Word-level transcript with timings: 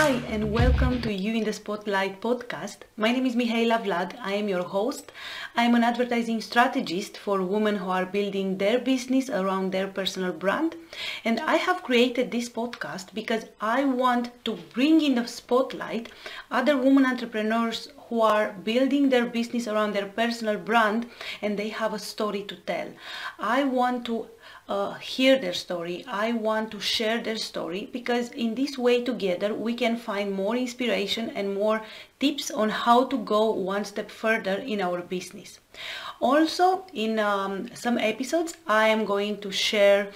Hi, 0.00 0.22
and 0.28 0.52
welcome 0.52 1.02
to 1.02 1.12
You 1.12 1.34
in 1.34 1.42
the 1.42 1.52
Spotlight 1.52 2.20
podcast. 2.20 2.84
My 2.96 3.10
name 3.10 3.26
is 3.26 3.34
Mihaela 3.34 3.82
Vlad. 3.82 4.16
I 4.22 4.34
am 4.34 4.48
your 4.48 4.62
host. 4.62 5.10
I 5.56 5.64
am 5.64 5.74
an 5.74 5.82
advertising 5.82 6.40
strategist 6.40 7.18
for 7.18 7.42
women 7.42 7.74
who 7.78 7.90
are 7.90 8.06
building 8.06 8.58
their 8.58 8.78
business 8.78 9.28
around 9.28 9.72
their 9.72 9.88
personal 9.88 10.30
brand. 10.30 10.76
And 11.24 11.40
I 11.40 11.56
have 11.56 11.82
created 11.82 12.30
this 12.30 12.48
podcast 12.48 13.12
because 13.12 13.46
I 13.60 13.84
want 13.86 14.30
to 14.44 14.56
bring 14.72 15.00
in 15.00 15.16
the 15.16 15.26
spotlight 15.26 16.10
other 16.48 16.76
women 16.76 17.04
entrepreneurs 17.04 17.88
who 18.08 18.20
are 18.20 18.52
building 18.52 19.08
their 19.08 19.26
business 19.26 19.66
around 19.66 19.94
their 19.94 20.06
personal 20.06 20.58
brand 20.58 21.06
and 21.42 21.58
they 21.58 21.70
have 21.70 21.92
a 21.92 21.98
story 21.98 22.44
to 22.44 22.54
tell. 22.54 22.86
I 23.40 23.64
want 23.64 24.06
to 24.06 24.28
uh, 24.68 24.94
hear 24.94 25.38
their 25.38 25.54
story. 25.54 26.04
I 26.06 26.32
want 26.32 26.70
to 26.72 26.80
share 26.80 27.22
their 27.22 27.36
story 27.36 27.88
because 27.92 28.30
in 28.32 28.54
this 28.54 28.76
way 28.76 29.02
together 29.02 29.54
we 29.54 29.74
can 29.74 29.96
find 29.96 30.32
more 30.32 30.56
inspiration 30.56 31.30
and 31.30 31.54
more 31.54 31.82
tips 32.20 32.50
on 32.50 32.68
how 32.68 33.04
to 33.04 33.18
go 33.18 33.50
one 33.50 33.84
step 33.84 34.10
further 34.10 34.56
in 34.56 34.80
our 34.80 35.00
business. 35.00 35.60
Also, 36.20 36.84
in 36.92 37.18
um, 37.18 37.68
some 37.74 37.96
episodes, 37.96 38.56
I 38.66 38.88
am 38.88 39.04
going 39.04 39.40
to 39.40 39.50
share 39.52 40.10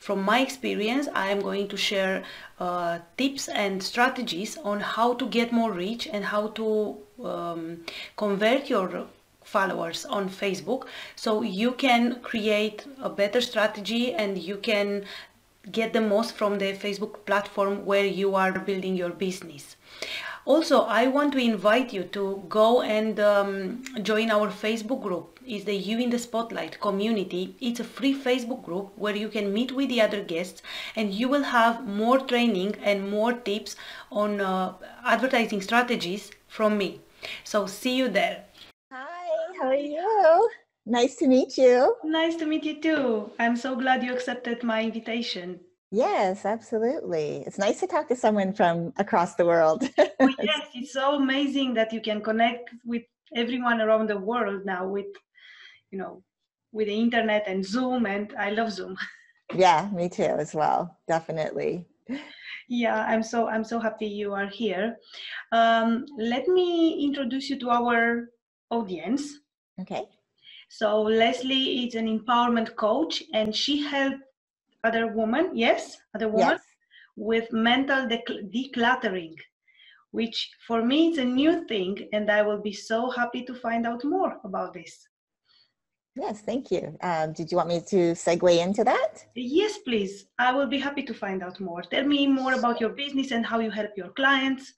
from 0.00 0.22
my 0.22 0.40
experience, 0.40 1.08
I 1.14 1.30
am 1.30 1.40
going 1.40 1.66
to 1.68 1.78
share 1.78 2.24
uh, 2.60 2.98
tips 3.16 3.48
and 3.48 3.82
strategies 3.82 4.58
on 4.58 4.80
how 4.80 5.14
to 5.14 5.26
get 5.26 5.50
more 5.50 5.72
reach 5.72 6.06
and 6.06 6.26
how 6.26 6.48
to 6.48 6.98
um, 7.24 7.86
convert 8.18 8.68
your 8.68 9.06
followers 9.44 10.04
on 10.04 10.28
Facebook. 10.28 10.86
So 11.16 11.42
you 11.42 11.72
can 11.72 12.20
create 12.20 12.86
a 13.00 13.08
better 13.08 13.40
strategy 13.40 14.12
and 14.12 14.36
you 14.38 14.56
can 14.56 15.04
get 15.70 15.92
the 15.92 16.00
most 16.00 16.34
from 16.34 16.58
the 16.58 16.72
Facebook 16.72 17.24
platform 17.24 17.86
where 17.86 18.04
you 18.04 18.34
are 18.34 18.52
building 18.58 18.96
your 18.96 19.10
business. 19.10 19.76
Also, 20.46 20.82
I 20.82 21.06
want 21.06 21.32
to 21.32 21.38
invite 21.38 21.94
you 21.94 22.02
to 22.12 22.44
go 22.50 22.82
and 22.82 23.18
um, 23.18 23.82
join 24.02 24.30
our 24.30 24.50
Facebook 24.50 25.02
group. 25.02 25.40
It's 25.46 25.64
the 25.64 25.74
You 25.74 25.98
in 25.98 26.10
the 26.10 26.18
Spotlight 26.18 26.80
community. 26.80 27.56
It's 27.60 27.80
a 27.80 27.84
free 27.84 28.14
Facebook 28.14 28.62
group 28.62 28.92
where 28.96 29.16
you 29.16 29.30
can 29.30 29.54
meet 29.54 29.72
with 29.72 29.88
the 29.88 30.02
other 30.02 30.22
guests 30.22 30.60
and 30.96 31.14
you 31.14 31.30
will 31.30 31.44
have 31.44 31.86
more 31.86 32.18
training 32.18 32.76
and 32.82 33.10
more 33.10 33.32
tips 33.32 33.76
on 34.12 34.42
uh, 34.42 34.74
advertising 35.04 35.62
strategies 35.62 36.30
from 36.46 36.76
me. 36.76 37.00
So 37.42 37.66
see 37.66 37.96
you 37.96 38.08
there. 38.08 38.44
How 39.58 39.68
are 39.68 39.74
you? 39.74 40.50
Nice 40.86 41.16
to 41.16 41.28
meet 41.28 41.56
you. 41.56 41.94
Nice 42.04 42.36
to 42.36 42.46
meet 42.46 42.64
you 42.64 42.80
too. 42.80 43.30
I'm 43.38 43.56
so 43.56 43.76
glad 43.76 44.02
you 44.02 44.12
accepted 44.12 44.62
my 44.62 44.82
invitation. 44.82 45.60
Yes, 45.90 46.44
absolutely. 46.44 47.44
It's 47.46 47.58
nice 47.58 47.80
to 47.80 47.86
talk 47.86 48.08
to 48.08 48.16
someone 48.16 48.52
from 48.52 48.92
across 48.96 49.36
the 49.36 49.46
world. 49.46 49.88
oh, 49.98 50.08
yes, 50.42 50.68
it's 50.74 50.92
so 50.92 51.14
amazing 51.14 51.72
that 51.74 51.92
you 51.92 52.00
can 52.00 52.20
connect 52.20 52.70
with 52.84 53.02
everyone 53.36 53.80
around 53.80 54.08
the 54.08 54.18
world 54.18 54.62
now 54.64 54.86
with, 54.86 55.06
you 55.90 55.98
know, 55.98 56.22
with 56.72 56.88
the 56.88 56.94
internet 56.94 57.44
and 57.46 57.64
Zoom, 57.64 58.06
and 58.06 58.34
I 58.36 58.50
love 58.50 58.72
Zoom. 58.72 58.96
yeah, 59.54 59.88
me 59.92 60.08
too 60.08 60.22
as 60.24 60.52
well. 60.54 60.98
Definitely. 61.06 61.86
Yeah, 62.68 63.04
I'm 63.06 63.22
so 63.22 63.46
I'm 63.46 63.64
so 63.64 63.78
happy 63.78 64.06
you 64.06 64.32
are 64.32 64.48
here. 64.48 64.96
Um, 65.52 66.06
let 66.18 66.48
me 66.48 67.04
introduce 67.04 67.48
you 67.48 67.58
to 67.60 67.70
our 67.70 68.30
audience. 68.70 69.43
Okay. 69.80 70.04
So 70.68 71.02
Leslie 71.02 71.86
is 71.86 71.94
an 71.94 72.06
empowerment 72.06 72.74
coach 72.76 73.22
and 73.32 73.54
she 73.54 73.82
helped 73.82 74.22
other 74.82 75.06
women, 75.06 75.50
yes, 75.54 75.98
other 76.14 76.28
women 76.28 76.58
yes. 76.58 76.60
with 77.16 77.52
mental 77.52 78.06
decluttering, 78.06 79.36
which 80.10 80.50
for 80.66 80.84
me 80.84 81.10
is 81.10 81.18
a 81.18 81.24
new 81.24 81.66
thing 81.66 82.08
and 82.12 82.30
I 82.30 82.42
will 82.42 82.60
be 82.60 82.72
so 82.72 83.10
happy 83.10 83.44
to 83.44 83.54
find 83.54 83.86
out 83.86 84.04
more 84.04 84.38
about 84.44 84.74
this. 84.74 85.08
Yes, 86.16 86.42
thank 86.42 86.70
you. 86.70 86.96
Um, 87.02 87.32
did 87.32 87.50
you 87.50 87.56
want 87.56 87.68
me 87.68 87.80
to 87.88 88.12
segue 88.12 88.58
into 88.58 88.84
that? 88.84 89.26
Yes, 89.34 89.78
please. 89.78 90.26
I 90.38 90.52
will 90.52 90.68
be 90.68 90.78
happy 90.78 91.02
to 91.02 91.14
find 91.14 91.42
out 91.42 91.58
more. 91.58 91.82
Tell 91.82 92.04
me 92.04 92.28
more 92.28 92.54
about 92.54 92.80
your 92.80 92.90
business 92.90 93.32
and 93.32 93.44
how 93.44 93.58
you 93.58 93.70
help 93.70 93.90
your 93.96 94.10
clients. 94.10 94.74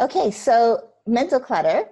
Okay, 0.00 0.32
so 0.32 0.90
mental 1.06 1.38
clutter 1.38 1.84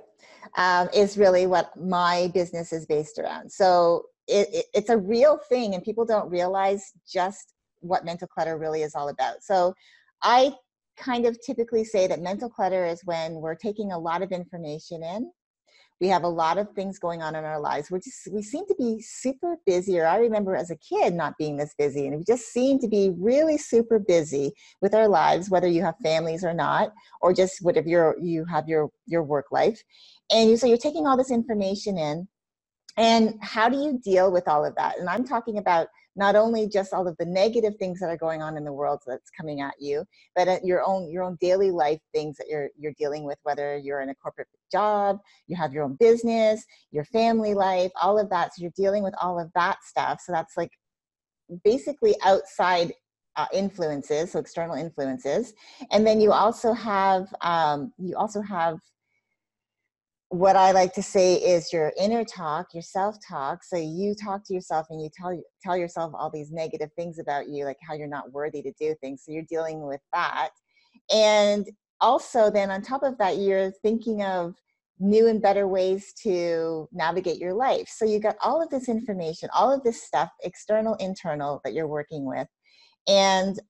um, 0.57 0.89
is 0.95 1.19
really 1.19 1.47
what 1.47 1.77
my 1.77 2.31
business 2.35 2.73
is 2.73 2.87
based 2.87 3.19
around. 3.19 3.51
So 3.51 4.05
it, 4.27 4.49
it, 4.53 4.67
it's 4.75 4.91
a 4.91 4.99
real 4.99 5.39
thing, 5.49 5.75
and 5.75 5.83
people 5.83 6.05
don't 6.05 6.31
realize 6.31 6.93
just 7.09 7.55
what 7.81 8.05
mental 8.05 8.29
clutter 8.29 8.59
really 8.59 8.83
is 8.83 8.95
all 8.95 9.09
about. 9.09 9.43
So 9.43 9.75
I 10.23 10.53
kind 10.97 11.27
of 11.27 11.41
typically 11.45 11.85
say 11.85 12.07
that 12.07 12.21
mental 12.21 12.49
clutter 12.49 12.87
is 12.87 13.01
when 13.05 13.35
we're 13.35 13.55
taking 13.55 13.93
a 13.93 13.99
lot 13.99 14.23
of 14.23 14.33
information 14.33 15.03
in 15.03 15.31
we 16.01 16.09
have 16.09 16.25
a 16.25 16.29
lot 16.29 16.59
of 16.59 16.71
things 16.73 16.99
going 16.99 17.23
on 17.23 17.35
in 17.35 17.45
our 17.45 17.61
lives. 17.61 17.91
We're 17.91 18.01
just 18.01 18.29
we 18.31 18.43
seem 18.43 18.67
to 18.67 18.75
be 18.79 19.01
super 19.01 19.57
busy 19.65 19.99
or 19.99 20.07
i 20.07 20.19
remember 20.19 20.55
as 20.55 20.71
a 20.71 20.77
kid 20.77 21.15
not 21.15 21.39
being 21.39 21.57
this 21.57 21.75
busy 21.79 22.07
and 22.07 22.17
we 22.17 22.25
just 22.25 22.53
seem 22.53 22.79
to 22.81 22.89
be 22.89 23.13
really 23.19 23.57
super 23.57 23.99
busy 23.99 24.53
with 24.83 24.95
our 24.95 25.09
lives 25.09 25.51
whether 25.51 25.69
you 25.69 25.83
have 25.83 25.95
families 26.03 26.45
or 26.45 26.53
not 26.53 26.93
or 27.21 27.33
just 27.33 27.59
whatever 27.63 28.15
you 28.21 28.45
have 28.45 28.69
your 28.69 28.91
your 29.07 29.23
work 29.23 29.47
life. 29.51 29.83
And 30.31 30.51
you 30.51 30.57
so 30.57 30.67
you're 30.67 30.77
taking 30.77 31.07
all 31.07 31.17
this 31.17 31.31
information 31.31 31.99
in 31.99 32.29
and 32.97 33.35
how 33.41 33.69
do 33.69 33.77
you 33.77 34.01
deal 34.03 34.33
with 34.33 34.49
all 34.49 34.65
of 34.65 34.75
that? 34.77 34.99
And 34.99 35.09
i'm 35.09 35.25
talking 35.25 35.59
about 35.59 35.89
not 36.17 36.35
only 36.35 36.69
just 36.69 36.93
all 36.93 37.07
of 37.07 37.17
the 37.19 37.27
negative 37.27 37.75
things 37.79 38.01
that 38.01 38.09
are 38.09 38.17
going 38.17 38.43
on 38.43 38.57
in 38.57 38.65
the 38.65 38.73
world 38.73 39.01
that's 39.07 39.31
coming 39.31 39.61
at 39.61 39.75
you 39.79 40.05
but 40.35 40.49
at 40.49 40.65
your 40.65 40.83
own 40.85 41.11
your 41.11 41.23
own 41.23 41.37
daily 41.41 41.71
life 41.71 42.01
things 42.15 42.37
that 42.37 42.47
you're 42.49 42.69
you're 42.79 42.95
dealing 42.99 43.25
with 43.25 43.39
whether 43.43 43.77
you're 43.77 44.01
in 44.01 44.09
a 44.09 44.15
corporate 44.15 44.49
job 44.73 45.19
you 45.47 45.57
have 45.57 45.73
your 45.73 45.85
own 45.85 45.97
business 46.01 46.65
your 46.91 47.05
family 47.05 47.55
life 47.55 47.93
all 48.01 48.19
of 48.19 48.31
that. 48.31 48.55
So 48.55 48.63
you're 48.63 48.73
dealing 48.77 49.03
with 49.03 49.15
all 49.21 49.39
of 49.39 49.51
that 49.55 49.83
stuff. 49.85 50.21
So 50.25 50.33
that's 50.33 50.57
like 50.57 50.73
basically 51.65 52.15
outside 52.25 52.93
uh, 53.37 53.47
influences 53.53 54.33
so 54.33 54.39
external 54.39 54.77
influences. 54.77 55.53
And 55.91 56.07
then 56.07 56.21
you 56.21 56.33
also 56.33 56.73
have 56.73 57.27
um, 57.43 57.93
you 57.99 58.17
also 58.17 58.41
have 58.41 58.79
what 60.31 60.57
I 60.57 60.73
like 60.73 60.93
to 60.95 61.03
say 61.03 61.35
is 61.35 61.73
your 61.73 61.93
inner 61.99 62.25
talk, 62.25 62.75
your 62.75 62.83
self-talk. 62.83 63.63
So 63.63 63.77
you 63.77 64.15
talk 64.15 64.45
to 64.47 64.55
yourself 64.55 64.87
and 64.91 65.01
you 65.01 65.09
tell 65.17 65.41
tell 65.63 65.77
yourself 65.77 66.13
all 66.15 66.31
these 66.31 66.51
negative 66.51 66.91
things 66.97 67.19
about 67.19 67.49
you, 67.49 67.65
like 67.65 67.79
how 67.87 67.95
you're 67.95 68.09
not 68.09 68.33
worthy 68.33 68.63
to 68.63 68.73
do 68.79 68.95
things. 69.01 69.23
So 69.25 69.33
you're 69.33 69.45
dealing 69.49 69.87
with 69.87 70.01
that. 70.13 70.51
And 71.13 71.67
also 72.01 72.51
then 72.51 72.71
on 72.71 72.83
top 72.83 73.03
of 73.05 73.17
that, 73.19 73.39
you're 73.39 73.71
thinking 73.83 74.23
of 74.25 74.55
new 74.99 75.29
and 75.29 75.41
better 75.41 75.69
ways 75.69 76.13
to 76.23 76.89
navigate 76.93 77.39
your 77.39 77.55
life. 77.55 77.89
So 77.89 78.05
you 78.05 78.19
got 78.19 78.37
all 78.43 78.63
of 78.63 78.71
this 78.71 78.89
information, 78.89 79.49
all 79.55 79.73
of 79.73 79.83
this 79.85 80.03
stuff, 80.03 80.31
external, 80.43 80.95
internal, 80.95 81.61
that 81.65 81.75
you're 81.75 81.87
working 81.87 82.25
with. 82.25 82.49
And 83.07 83.61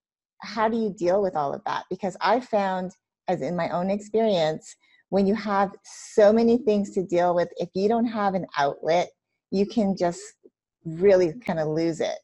how 0.40 0.68
do 0.68 0.78
you 0.78 0.94
deal 0.96 1.20
with 1.20 1.36
all 1.36 1.52
of 1.52 1.62
that? 1.66 1.84
Because 1.90 2.16
I 2.20 2.40
found, 2.40 2.92
as 3.28 3.42
in 3.42 3.56
my 3.56 3.68
own 3.70 3.90
experience, 3.90 4.74
when 5.10 5.26
you 5.26 5.34
have 5.34 5.70
so 5.84 6.32
many 6.32 6.58
things 6.58 6.90
to 6.92 7.02
deal 7.02 7.34
with, 7.34 7.48
if 7.56 7.68
you 7.74 7.88
don't 7.88 8.06
have 8.06 8.34
an 8.34 8.46
outlet, 8.58 9.08
you 9.50 9.66
can 9.66 9.96
just 9.96 10.20
really 10.84 11.32
kind 11.44 11.58
of 11.58 11.68
lose 11.68 12.00
it. 12.00 12.18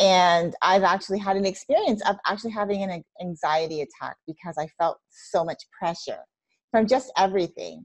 And 0.00 0.54
I've 0.62 0.84
actually 0.84 1.18
had 1.18 1.36
an 1.36 1.44
experience 1.44 2.02
of 2.08 2.16
actually 2.26 2.52
having 2.52 2.82
an 2.82 3.04
anxiety 3.20 3.82
attack 3.82 4.16
because 4.26 4.56
I 4.58 4.66
felt 4.78 4.98
so 5.10 5.44
much 5.44 5.62
pressure 5.78 6.20
from 6.70 6.86
just 6.86 7.12
everything. 7.16 7.84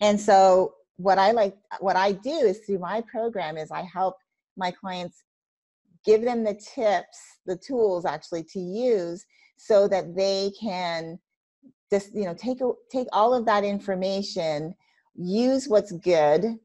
And 0.00 0.20
so 0.20 0.74
what 0.96 1.18
I 1.18 1.30
like 1.30 1.56
what 1.80 1.96
I 1.96 2.12
do 2.12 2.30
is 2.30 2.60
through 2.60 2.80
my 2.80 3.02
program 3.02 3.56
is 3.56 3.70
I 3.70 3.82
help 3.82 4.16
my 4.56 4.72
clients 4.72 5.22
give 6.04 6.22
them 6.22 6.42
the 6.42 6.54
tips, 6.54 7.18
the 7.46 7.56
tools 7.56 8.04
actually 8.04 8.44
to 8.44 8.58
use 8.58 9.24
so 9.56 9.86
that 9.88 10.16
they 10.16 10.50
can 10.60 11.18
just 11.92 12.14
you 12.14 12.24
know 12.24 12.34
take 12.34 12.58
take 12.90 13.06
all 13.12 13.34
of 13.34 13.44
that 13.44 13.64
information 13.64 14.74
use 15.14 15.68
what's 15.68 15.92
good 15.92 16.56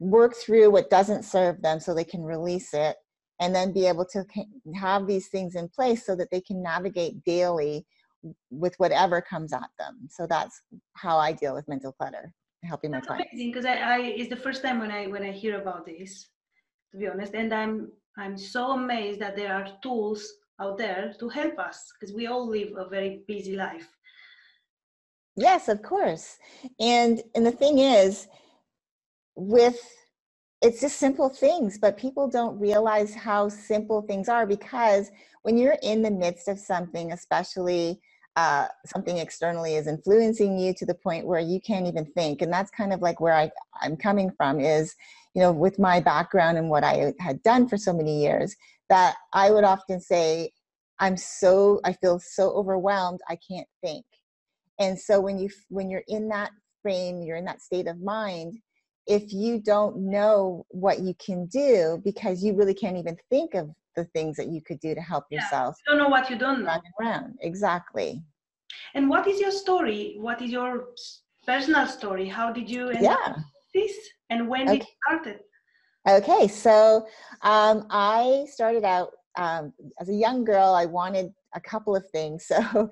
work 0.00 0.34
through 0.34 0.68
what 0.70 0.90
doesn't 0.90 1.24
serve 1.24 1.62
them 1.62 1.78
so 1.78 1.94
they 1.94 2.04
can 2.04 2.24
release 2.24 2.74
it 2.74 2.96
and 3.40 3.54
then 3.54 3.72
be 3.72 3.86
able 3.86 4.04
to 4.04 4.24
have 4.74 5.06
these 5.06 5.28
things 5.28 5.54
in 5.54 5.68
place 5.68 6.04
so 6.04 6.16
that 6.16 6.30
they 6.32 6.40
can 6.40 6.60
navigate 6.60 7.22
daily 7.24 7.86
with 8.50 8.74
whatever 8.78 9.20
comes 9.20 9.52
at 9.52 9.70
them. 9.78 9.94
So 10.10 10.26
that's 10.26 10.60
how 10.94 11.18
i 11.18 11.32
deal 11.32 11.54
with 11.54 11.68
mental 11.68 11.92
clutter 11.92 12.32
helping 12.64 12.90
my 12.90 13.00
clients. 13.00 13.30
because 13.34 13.64
I, 13.64 13.74
I 13.74 13.98
it's 14.20 14.30
the 14.30 14.42
first 14.46 14.62
time 14.62 14.78
when 14.78 14.90
i 14.90 15.06
when 15.06 15.22
i 15.22 15.32
hear 15.32 15.60
about 15.60 15.84
this 15.86 16.28
to 16.92 16.98
be 16.98 17.08
honest 17.08 17.34
and 17.34 17.52
i'm 17.52 17.90
i'm 18.16 18.36
so 18.38 18.72
amazed 18.72 19.18
that 19.20 19.34
there 19.34 19.52
are 19.52 19.66
tools 19.82 20.22
out 20.60 20.78
there 20.78 21.12
to 21.18 21.28
help 21.28 21.58
us 21.58 21.78
because 21.92 22.14
we 22.14 22.28
all 22.28 22.46
live 22.48 22.70
a 22.76 22.88
very 22.88 23.22
busy 23.26 23.56
life 23.56 23.88
Yes, 25.36 25.68
of 25.68 25.82
course. 25.82 26.38
And 26.80 27.22
and 27.34 27.46
the 27.46 27.52
thing 27.52 27.78
is 27.78 28.28
with 29.34 29.80
it's 30.60 30.80
just 30.80 30.98
simple 30.98 31.28
things, 31.28 31.78
but 31.78 31.96
people 31.96 32.28
don't 32.28 32.58
realize 32.60 33.14
how 33.14 33.48
simple 33.48 34.02
things 34.02 34.28
are 34.28 34.46
because 34.46 35.10
when 35.42 35.56
you're 35.58 35.76
in 35.82 36.02
the 36.02 36.10
midst 36.10 36.46
of 36.48 36.58
something, 36.58 37.12
especially 37.12 38.00
uh, 38.36 38.66
something 38.86 39.18
externally 39.18 39.74
is 39.74 39.86
influencing 39.86 40.58
you 40.58 40.72
to 40.74 40.86
the 40.86 40.94
point 40.94 41.26
where 41.26 41.40
you 41.40 41.60
can't 41.60 41.86
even 41.86 42.04
think 42.06 42.40
and 42.40 42.52
that's 42.52 42.70
kind 42.70 42.92
of 42.92 43.02
like 43.02 43.20
where 43.20 43.34
I, 43.34 43.50
i'm 43.82 43.94
coming 43.96 44.30
from 44.30 44.58
is 44.58 44.94
you 45.34 45.42
know 45.42 45.52
with 45.52 45.78
my 45.78 46.00
background 46.00 46.56
and 46.56 46.70
what 46.70 46.82
i 46.82 47.12
had 47.20 47.42
done 47.42 47.68
for 47.68 47.76
so 47.76 47.92
many 47.92 48.22
years 48.22 48.56
that 48.88 49.16
i 49.34 49.50
would 49.50 49.64
often 49.64 50.00
say 50.00 50.50
i'm 50.98 51.16
so 51.18 51.78
i 51.84 51.92
feel 51.92 52.18
so 52.18 52.52
overwhelmed 52.52 53.20
i 53.28 53.36
can't 53.36 53.68
think 53.84 54.06
and 54.82 54.98
so 54.98 55.20
when 55.20 55.38
you 55.38 55.48
when 55.68 55.88
you're 55.90 56.08
in 56.08 56.28
that 56.28 56.50
frame 56.82 57.22
you're 57.22 57.36
in 57.36 57.44
that 57.44 57.62
state 57.62 57.86
of 57.86 58.00
mind 58.00 58.52
if 59.06 59.32
you 59.32 59.60
don't 59.60 59.96
know 59.96 60.64
what 60.70 61.00
you 61.00 61.14
can 61.24 61.46
do 61.46 62.00
because 62.04 62.42
you 62.44 62.54
really 62.54 62.74
can't 62.74 62.96
even 62.96 63.16
think 63.30 63.54
of 63.54 63.70
the 63.96 64.04
things 64.06 64.36
that 64.36 64.48
you 64.48 64.60
could 64.66 64.80
do 64.80 64.94
to 64.94 65.00
help 65.00 65.24
Yeah, 65.30 65.38
yourself 65.40 65.76
You 65.86 65.92
don't 65.92 66.02
know 66.02 66.08
what 66.08 66.30
you 66.30 66.36
don't 66.38 66.64
know. 66.64 66.80
around 67.00 67.34
exactly 67.40 68.22
And 68.94 69.08
what 69.08 69.26
is 69.26 69.40
your 69.40 69.50
story? 69.52 70.16
What 70.18 70.40
is 70.42 70.50
your 70.50 70.88
personal 71.46 71.86
story? 71.86 72.28
How 72.28 72.52
did 72.52 72.70
you 72.70 72.88
end 72.90 73.06
up 73.06 73.20
yeah 73.26 73.34
with 73.36 73.72
this? 73.74 73.96
And 74.30 74.48
when 74.48 74.66
did 74.66 74.74
Okay. 74.74 74.80
it 74.82 74.88
started? 75.06 75.40
Okay, 76.08 76.48
so 76.48 77.06
um, 77.42 77.86
I 77.90 78.46
started 78.50 78.84
out 78.84 79.10
um, 79.38 79.72
as 80.00 80.08
a 80.08 80.14
young 80.14 80.44
girl. 80.44 80.74
I 80.74 80.86
wanted 80.86 81.32
a 81.54 81.60
couple 81.60 81.94
of 81.94 82.04
things. 82.10 82.46
So, 82.52 82.90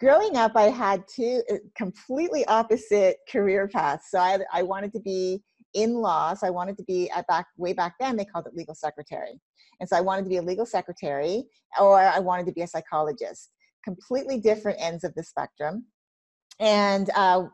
growing 0.00 0.36
up, 0.36 0.52
I 0.56 0.64
had 0.64 1.04
two 1.06 1.42
uh, 1.50 1.56
completely 1.76 2.44
opposite 2.46 3.18
career 3.30 3.68
paths. 3.68 4.06
So, 4.10 4.18
I, 4.18 4.38
I 4.52 4.62
wanted 4.62 4.92
to 4.94 5.00
be 5.00 5.42
in 5.74 5.94
law. 5.94 6.34
So, 6.34 6.46
I 6.46 6.50
wanted 6.50 6.76
to 6.78 6.84
be 6.84 7.10
at 7.10 7.26
back 7.26 7.46
way 7.56 7.72
back 7.72 7.94
then. 8.00 8.16
They 8.16 8.24
called 8.24 8.46
it 8.46 8.54
legal 8.54 8.74
secretary, 8.74 9.40
and 9.80 9.88
so 9.88 9.96
I 9.96 10.00
wanted 10.00 10.24
to 10.24 10.28
be 10.28 10.36
a 10.36 10.42
legal 10.42 10.66
secretary, 10.66 11.44
or 11.80 11.98
I 11.98 12.18
wanted 12.18 12.46
to 12.46 12.52
be 12.52 12.62
a 12.62 12.66
psychologist. 12.66 13.50
Completely 13.84 14.38
different 14.40 14.78
ends 14.80 15.04
of 15.04 15.14
the 15.14 15.22
spectrum. 15.22 15.86
And 16.60 17.08
uh, 17.16 17.44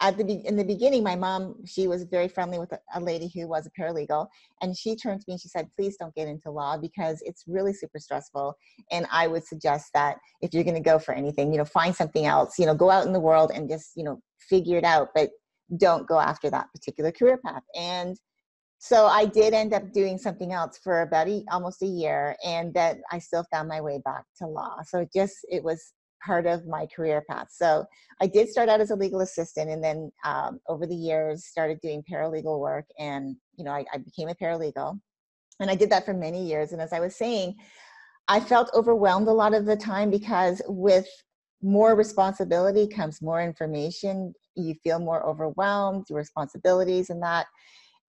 at 0.00 0.16
the 0.16 0.46
in 0.46 0.56
the 0.56 0.64
beginning, 0.64 1.02
my 1.02 1.16
mom 1.16 1.56
she 1.66 1.88
was 1.88 2.04
very 2.04 2.28
friendly 2.28 2.58
with 2.58 2.72
a, 2.72 2.78
a 2.94 3.00
lady 3.00 3.30
who 3.34 3.48
was 3.48 3.66
a 3.66 3.70
paralegal, 3.80 4.28
and 4.62 4.76
she 4.76 4.94
turned 4.94 5.20
to 5.20 5.24
me 5.26 5.34
and 5.34 5.40
she 5.40 5.48
said, 5.48 5.68
"Please 5.76 5.96
don't 5.96 6.14
get 6.14 6.28
into 6.28 6.50
law 6.50 6.76
because 6.76 7.20
it's 7.22 7.44
really 7.48 7.72
super 7.72 7.98
stressful." 7.98 8.56
And 8.90 9.06
I 9.10 9.26
would 9.26 9.44
suggest 9.44 9.90
that 9.94 10.18
if 10.40 10.54
you're 10.54 10.64
going 10.64 10.74
to 10.74 10.80
go 10.80 10.98
for 10.98 11.12
anything, 11.14 11.52
you 11.52 11.58
know, 11.58 11.64
find 11.64 11.94
something 11.94 12.26
else. 12.26 12.58
You 12.58 12.66
know, 12.66 12.74
go 12.74 12.90
out 12.90 13.06
in 13.06 13.12
the 13.12 13.20
world 13.20 13.50
and 13.52 13.68
just 13.68 13.96
you 13.96 14.04
know 14.04 14.20
figure 14.38 14.78
it 14.78 14.84
out, 14.84 15.08
but 15.14 15.30
don't 15.76 16.06
go 16.06 16.20
after 16.20 16.48
that 16.50 16.68
particular 16.72 17.10
career 17.10 17.38
path. 17.44 17.62
And 17.76 18.16
so 18.78 19.06
I 19.06 19.24
did 19.24 19.52
end 19.54 19.74
up 19.74 19.92
doing 19.92 20.16
something 20.16 20.52
else 20.52 20.78
for 20.78 21.02
about 21.02 21.28
a, 21.28 21.44
almost 21.50 21.82
a 21.82 21.86
year, 21.86 22.36
and 22.44 22.72
then 22.72 23.02
I 23.10 23.18
still 23.18 23.44
found 23.50 23.68
my 23.68 23.80
way 23.80 24.00
back 24.04 24.24
to 24.38 24.46
law. 24.46 24.76
So 24.86 25.06
just 25.12 25.38
it 25.50 25.64
was 25.64 25.92
part 26.24 26.46
of 26.46 26.66
my 26.66 26.86
career 26.86 27.24
path. 27.28 27.48
So 27.50 27.84
I 28.20 28.26
did 28.26 28.48
start 28.48 28.68
out 28.68 28.80
as 28.80 28.90
a 28.90 28.96
legal 28.96 29.20
assistant, 29.20 29.70
and 29.70 29.82
then 29.82 30.10
um, 30.24 30.60
over 30.68 30.86
the 30.86 30.94
years 30.94 31.46
started 31.46 31.80
doing 31.80 32.02
paralegal 32.10 32.58
work, 32.58 32.86
and 32.98 33.36
you 33.56 33.64
know 33.64 33.72
I, 33.72 33.84
I 33.92 33.98
became 33.98 34.28
a 34.28 34.34
paralegal, 34.34 34.98
and 35.60 35.70
I 35.70 35.74
did 35.74 35.90
that 35.90 36.04
for 36.04 36.14
many 36.14 36.46
years. 36.46 36.72
And 36.72 36.80
as 36.80 36.92
I 36.92 37.00
was 37.00 37.16
saying, 37.16 37.56
I 38.28 38.40
felt 38.40 38.70
overwhelmed 38.74 39.28
a 39.28 39.32
lot 39.32 39.54
of 39.54 39.64
the 39.64 39.76
time 39.76 40.10
because 40.10 40.60
with 40.66 41.08
more 41.62 41.94
responsibility 41.96 42.86
comes 42.86 43.22
more 43.22 43.42
information. 43.42 44.34
You 44.54 44.74
feel 44.82 44.98
more 44.98 45.26
overwhelmed, 45.26 46.06
your 46.08 46.18
responsibilities, 46.18 47.10
and 47.10 47.22
that. 47.22 47.46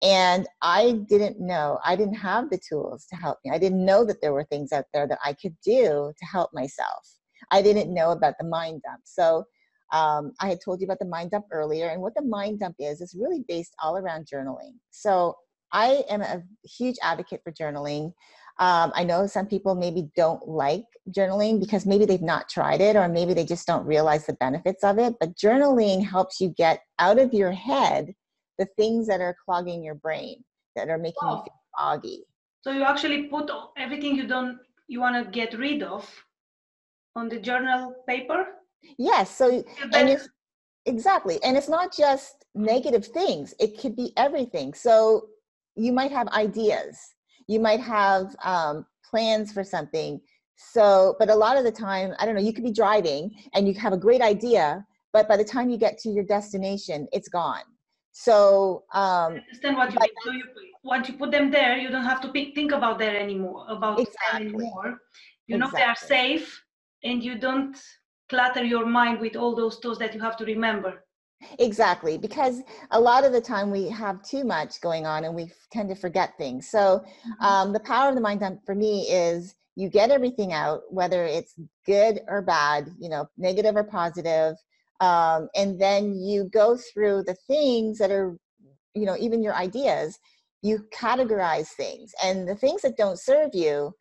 And 0.01 0.47
I 0.61 0.99
didn't 1.09 1.39
know, 1.39 1.79
I 1.83 1.95
didn't 1.95 2.15
have 2.15 2.49
the 2.49 2.59
tools 2.59 3.05
to 3.07 3.15
help 3.15 3.39
me. 3.43 3.51
I 3.51 3.57
didn't 3.57 3.83
know 3.83 4.05
that 4.05 4.21
there 4.21 4.33
were 4.33 4.43
things 4.43 4.71
out 4.71 4.85
there 4.93 5.07
that 5.07 5.19
I 5.23 5.33
could 5.33 5.55
do 5.63 6.13
to 6.17 6.25
help 6.25 6.51
myself. 6.53 7.16
I 7.51 7.61
didn't 7.61 7.93
know 7.93 8.11
about 8.11 8.35
the 8.39 8.45
mind 8.45 8.81
dump. 8.83 9.01
So 9.03 9.45
um, 9.93 10.33
I 10.41 10.49
had 10.49 10.59
told 10.63 10.81
you 10.81 10.85
about 10.85 10.99
the 10.99 11.05
mind 11.05 11.31
dump 11.31 11.45
earlier. 11.51 11.89
And 11.89 12.01
what 12.01 12.13
the 12.15 12.21
mind 12.21 12.59
dump 12.59 12.75
is, 12.79 13.01
is 13.01 13.15
really 13.17 13.43
based 13.47 13.73
all 13.81 13.97
around 13.97 14.27
journaling. 14.31 14.73
So 14.91 15.35
I 15.71 16.03
am 16.09 16.21
a 16.21 16.43
huge 16.63 16.95
advocate 17.01 17.41
for 17.43 17.51
journaling. 17.51 18.13
Um, 18.59 18.91
I 18.95 19.03
know 19.03 19.27
some 19.27 19.45
people 19.45 19.75
maybe 19.75 20.09
don't 20.15 20.47
like 20.47 20.85
journaling 21.11 21.59
because 21.59 21.85
maybe 21.85 22.05
they've 22.05 22.21
not 22.21 22.49
tried 22.49 22.81
it 22.81 22.95
or 22.95 23.07
maybe 23.07 23.33
they 23.33 23.45
just 23.45 23.67
don't 23.67 23.85
realize 23.85 24.25
the 24.25 24.33
benefits 24.33 24.83
of 24.83 24.97
it. 24.97 25.15
But 25.19 25.37
journaling 25.37 26.05
helps 26.05 26.41
you 26.41 26.49
get 26.57 26.81
out 26.99 27.19
of 27.19 27.33
your 27.33 27.51
head 27.51 28.13
the 28.57 28.67
things 28.77 29.07
that 29.07 29.21
are 29.21 29.35
clogging 29.45 29.83
your 29.83 29.95
brain, 29.95 30.43
that 30.75 30.89
are 30.89 30.97
making 30.97 31.19
you 31.21 31.29
Wow. 31.29 31.43
feel 31.43 31.53
foggy. 31.77 32.23
So 32.61 32.71
you 32.71 32.83
actually 32.83 33.23
put 33.23 33.51
everything 33.77 34.15
you 34.15 34.27
don't 34.27 34.59
you 34.87 34.99
want 34.99 35.23
to 35.23 35.29
get 35.29 35.57
rid 35.57 35.83
of 35.83 36.09
on 37.17 37.27
the 37.27 37.39
journal 37.39 37.95
paper. 38.07 38.45
Yes, 38.97 39.35
so 39.35 39.63
and 39.93 40.09
it's 40.09 40.29
exactly 40.85 41.37
and 41.43 41.57
it's 41.57 41.67
not 41.67 41.93
just 41.93 42.45
negative 42.55 43.05
things 43.07 43.53
it 43.59 43.77
could 43.77 43.93
be 43.93 44.13
everything 44.15 44.73
so 44.73 45.27
you 45.75 45.91
might 45.91 46.11
have 46.11 46.29
ideas 46.29 47.13
you 47.47 47.59
might 47.59 47.81
have 47.81 48.33
um, 48.41 48.85
plans 49.03 49.51
for 49.51 49.65
something 49.65 50.21
so 50.55 51.13
but 51.19 51.29
a 51.29 51.35
lot 51.35 51.57
of 51.57 51.65
the 51.65 51.71
time 51.71 52.13
i 52.19 52.25
don't 52.25 52.35
know 52.35 52.41
you 52.41 52.53
could 52.53 52.63
be 52.63 52.71
driving 52.71 53.23
and 53.53 53.67
you 53.67 53.73
have 53.73 53.91
a 53.91 53.97
great 53.97 54.21
idea 54.21 54.85
but 55.11 55.27
by 55.27 55.35
the 55.35 55.43
time 55.43 55.69
you 55.69 55.77
get 55.77 55.97
to 55.97 56.07
your 56.09 56.23
destination 56.23 57.05
it's 57.11 57.27
gone 57.27 57.67
so 58.13 58.85
um, 58.93 59.33
I 59.33 59.43
understand 59.45 59.77
what 59.77 59.93
you 59.93 59.99
mean. 59.99 60.09
So 60.25 60.31
you 60.31 60.43
once 60.83 61.07
you 61.07 61.13
put 61.13 61.29
them 61.29 61.51
there, 61.51 61.77
you 61.77 61.89
don't 61.89 62.03
have 62.03 62.19
to 62.21 62.31
think 62.31 62.71
about 62.71 62.97
that 62.97 63.15
anymore. 63.15 63.65
About 63.69 63.99
Exactly. 63.99 64.47
anymore. 64.47 65.01
You 65.45 65.59
know 65.59 65.69
they 65.71 65.83
are 65.83 65.95
safe, 65.95 66.63
and 67.03 67.23
you 67.23 67.37
don't 67.37 67.77
clutter 68.29 68.63
your 68.63 68.85
mind 68.85 69.19
with 69.19 69.35
all 69.35 69.55
those 69.55 69.77
thoughts 69.77 69.99
that 69.99 70.13
you 70.13 70.19
have 70.19 70.37
to 70.37 70.45
remember. 70.45 71.03
Exactly, 71.59 72.17
because 72.17 72.61
a 72.91 72.99
lot 72.99 73.23
of 73.23 73.31
the 73.31 73.41
time 73.41 73.69
we 73.69 73.87
have 73.89 74.23
too 74.23 74.43
much 74.43 74.81
going 74.81 75.05
on 75.05 75.23
and 75.23 75.35
we 75.35 75.51
tend 75.71 75.87
to 75.89 75.95
forget 75.95 76.35
things. 76.37 76.69
So, 76.69 77.05
um, 77.41 77.73
the 77.73 77.79
power 77.79 78.09
of 78.09 78.15
the 78.15 78.21
mind 78.21 78.39
dump 78.39 78.61
for 78.65 78.73
me 78.73 79.01
is 79.03 79.55
you 79.75 79.89
get 79.89 80.09
everything 80.09 80.51
out, 80.51 80.81
whether 80.89 81.25
it's 81.25 81.53
good 81.85 82.21
or 82.27 82.41
bad, 82.41 82.89
you 82.99 83.09
know, 83.09 83.27
negative 83.37 83.75
or 83.75 83.83
positive, 83.83 84.55
um, 84.99 85.47
and 85.55 85.79
then 85.79 86.15
you 86.15 86.45
go 86.45 86.75
through 86.75 87.23
the 87.23 87.35
things 87.45 87.99
that 87.99 88.09
are, 88.09 88.35
you 88.95 89.05
know, 89.05 89.15
even 89.19 89.43
your 89.43 89.53
ideas. 89.53 90.17
You 90.63 90.87
categorize 90.91 91.67
things, 91.69 92.11
and 92.23 92.47
the 92.47 92.55
things 92.55 92.81
that 92.81 92.97
don't 92.97 93.19
serve 93.19 93.51
you 93.53 93.93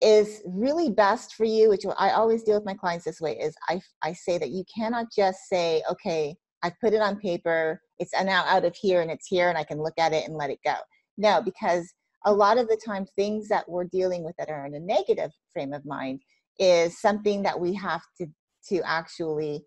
is 0.00 0.42
really 0.46 0.90
best 0.90 1.34
for 1.34 1.44
you. 1.44 1.68
Which 1.68 1.84
I 1.98 2.10
always 2.10 2.42
deal 2.42 2.56
with 2.56 2.64
my 2.64 2.74
clients 2.74 3.04
this 3.04 3.20
way: 3.20 3.38
is 3.38 3.54
I 3.68 3.80
I 4.02 4.12
say 4.12 4.38
that 4.38 4.50
you 4.50 4.64
cannot 4.74 5.06
just 5.14 5.48
say, 5.48 5.82
okay, 5.90 6.36
I 6.62 6.72
put 6.80 6.92
it 6.92 7.02
on 7.02 7.18
paper. 7.18 7.80
It's 7.98 8.12
now 8.14 8.44
out 8.46 8.64
of 8.64 8.74
here 8.76 9.02
and 9.02 9.10
it's 9.10 9.26
here, 9.26 9.48
and 9.48 9.58
I 9.58 9.64
can 9.64 9.82
look 9.82 9.98
at 9.98 10.12
it 10.12 10.26
and 10.26 10.36
let 10.36 10.50
it 10.50 10.58
go. 10.64 10.74
No, 11.18 11.42
because 11.42 11.92
a 12.24 12.32
lot 12.32 12.58
of 12.58 12.68
the 12.68 12.80
time, 12.84 13.06
things 13.16 13.48
that 13.48 13.68
we're 13.68 13.84
dealing 13.84 14.24
with 14.24 14.36
that 14.38 14.50
are 14.50 14.66
in 14.66 14.74
a 14.74 14.80
negative 14.80 15.30
frame 15.52 15.72
of 15.72 15.84
mind 15.84 16.20
is 16.58 17.00
something 17.00 17.42
that 17.42 17.58
we 17.58 17.74
have 17.74 18.02
to 18.18 18.26
to 18.68 18.82
actually 18.84 19.64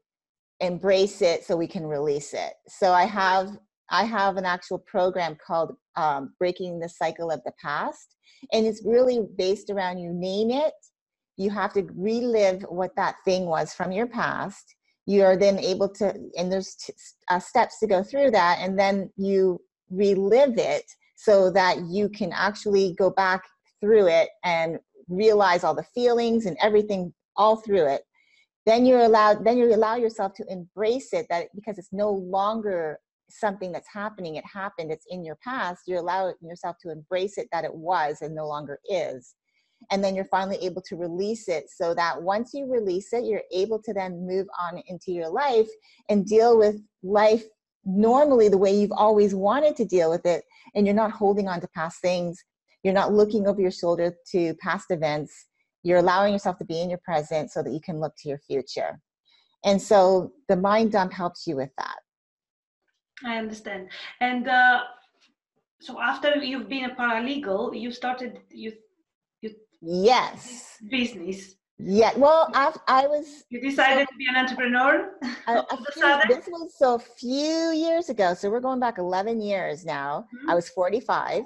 embrace 0.59 1.21
it 1.21 1.43
so 1.43 1.57
we 1.57 1.67
can 1.67 1.85
release 1.85 2.33
it. 2.33 2.53
So 2.67 2.91
I 2.91 3.05
have 3.05 3.57
I 3.93 4.03
have 4.03 4.37
an 4.37 4.45
actual 4.45 4.79
program 4.79 5.37
called 5.45 5.75
um, 5.95 6.33
Breaking 6.39 6.79
the 6.79 6.89
Cycle 6.89 7.31
of 7.31 7.41
the 7.45 7.53
Past, 7.61 8.15
and 8.51 8.65
it's 8.65 8.83
really 8.83 9.21
based 9.37 9.69
around 9.69 9.99
you 9.99 10.11
name 10.11 10.51
it. 10.51 10.73
You 11.37 11.49
have 11.51 11.73
to 11.73 11.87
relive 11.95 12.63
what 12.69 12.95
that 12.97 13.15
thing 13.23 13.45
was 13.45 13.73
from 13.73 13.91
your 13.91 14.07
past 14.07 14.75
you 15.05 15.23
are 15.23 15.37
then 15.37 15.59
able 15.59 15.89
to 15.89 16.13
and 16.37 16.51
there's 16.51 16.75
t- 16.75 16.93
uh, 17.29 17.39
steps 17.39 17.79
to 17.79 17.87
go 17.87 18.03
through 18.03 18.31
that 18.31 18.59
and 18.61 18.77
then 18.77 19.09
you 19.17 19.59
relive 19.89 20.57
it 20.57 20.85
so 21.15 21.51
that 21.51 21.77
you 21.89 22.09
can 22.09 22.31
actually 22.33 22.95
go 22.97 23.09
back 23.09 23.43
through 23.81 24.07
it 24.07 24.29
and 24.43 24.79
realize 25.09 25.63
all 25.63 25.75
the 25.75 25.83
feelings 25.95 26.45
and 26.45 26.57
everything 26.61 27.13
all 27.35 27.57
through 27.57 27.85
it 27.85 28.03
then 28.65 28.85
you're 28.85 29.01
allowed 29.01 29.43
then 29.43 29.57
you 29.57 29.73
allow 29.73 29.95
yourself 29.95 30.33
to 30.33 30.45
embrace 30.49 31.11
it 31.11 31.25
that 31.29 31.47
because 31.55 31.77
it's 31.77 31.91
no 31.91 32.11
longer 32.11 32.99
something 33.39 33.71
that's 33.71 33.87
happening 33.91 34.35
it 34.35 34.45
happened 34.45 34.91
it's 34.91 35.05
in 35.09 35.23
your 35.23 35.37
past 35.43 35.83
you 35.87 35.99
allow 35.99 36.33
yourself 36.41 36.75
to 36.81 36.91
embrace 36.91 37.37
it 37.37 37.47
that 37.51 37.65
it 37.65 37.73
was 37.73 38.21
and 38.21 38.35
no 38.35 38.47
longer 38.47 38.79
is. 38.89 39.35
And 39.91 40.01
then 40.01 40.15
you're 40.15 40.25
finally 40.25 40.57
able 40.61 40.81
to 40.83 40.95
release 40.95 41.49
it 41.49 41.65
so 41.69 41.93
that 41.95 42.21
once 42.21 42.53
you 42.53 42.71
release 42.71 43.11
it 43.11 43.25
you're 43.25 43.43
able 43.51 43.81
to 43.83 43.93
then 43.93 44.25
move 44.25 44.47
on 44.59 44.81
into 44.87 45.11
your 45.11 45.29
life 45.29 45.67
and 46.09 46.25
deal 46.25 46.57
with 46.57 46.77
life 47.03 47.43
normally 47.85 48.49
the 48.49 48.57
way 48.57 48.73
you've 48.73 48.91
always 48.91 49.35
wanted 49.35 49.75
to 49.75 49.85
deal 49.85 50.09
with 50.09 50.25
it 50.25 50.43
and 50.75 50.85
you're 50.85 50.95
not 50.95 51.11
holding 51.11 51.47
on 51.47 51.59
to 51.61 51.67
past 51.75 52.01
things. 52.01 52.43
You're 52.83 52.93
not 52.93 53.13
looking 53.13 53.47
over 53.47 53.61
your 53.61 53.71
shoulder 53.71 54.15
to 54.31 54.53
past 54.55 54.87
events. 54.89 55.47
You're 55.83 55.99
allowing 55.99 56.33
yourself 56.33 56.57
to 56.59 56.65
be 56.65 56.81
in 56.81 56.89
your 56.89 57.01
present 57.03 57.51
so 57.51 57.61
that 57.61 57.71
you 57.71 57.81
can 57.81 57.99
look 57.99 58.13
to 58.19 58.29
your 58.29 58.39
future. 58.39 58.99
And 59.65 59.81
so 59.81 60.31
the 60.47 60.55
mind 60.55 60.91
dump 60.91 61.13
helps 61.13 61.47
you 61.47 61.55
with 61.55 61.71
that 61.77 61.97
I 63.25 63.37
understand. 63.37 63.89
And 64.19 64.47
uh, 64.47 64.81
so 65.79 65.99
after 65.99 66.37
you've 66.37 66.69
been 66.69 66.85
a 66.85 66.95
paralegal, 66.95 67.79
you 67.79 67.91
started 67.91 68.39
you 68.49 68.73
you 69.41 69.51
yes 69.81 70.77
business. 70.89 71.55
Yeah, 71.79 72.11
well, 72.15 72.49
I, 72.53 72.71
I 72.87 73.07
was. 73.07 73.43
You 73.49 73.59
decided 73.59 74.07
to 74.07 74.15
be 74.15 74.27
an 74.27 74.35
entrepreneur. 74.35 75.09
A, 75.47 75.53
a 75.53 75.77
few, 75.93 76.19
this 76.29 76.47
was 76.47 76.77
so 76.77 76.95
a 76.95 76.99
few 76.99 77.71
years 77.71 78.09
ago. 78.09 78.35
So 78.35 78.49
we're 78.49 78.59
going 78.59 78.79
back 78.79 78.99
11 78.99 79.41
years 79.41 79.83
now. 79.83 80.25
Mm-hmm. 80.35 80.51
I 80.51 80.55
was 80.55 80.69
45, 80.69 81.43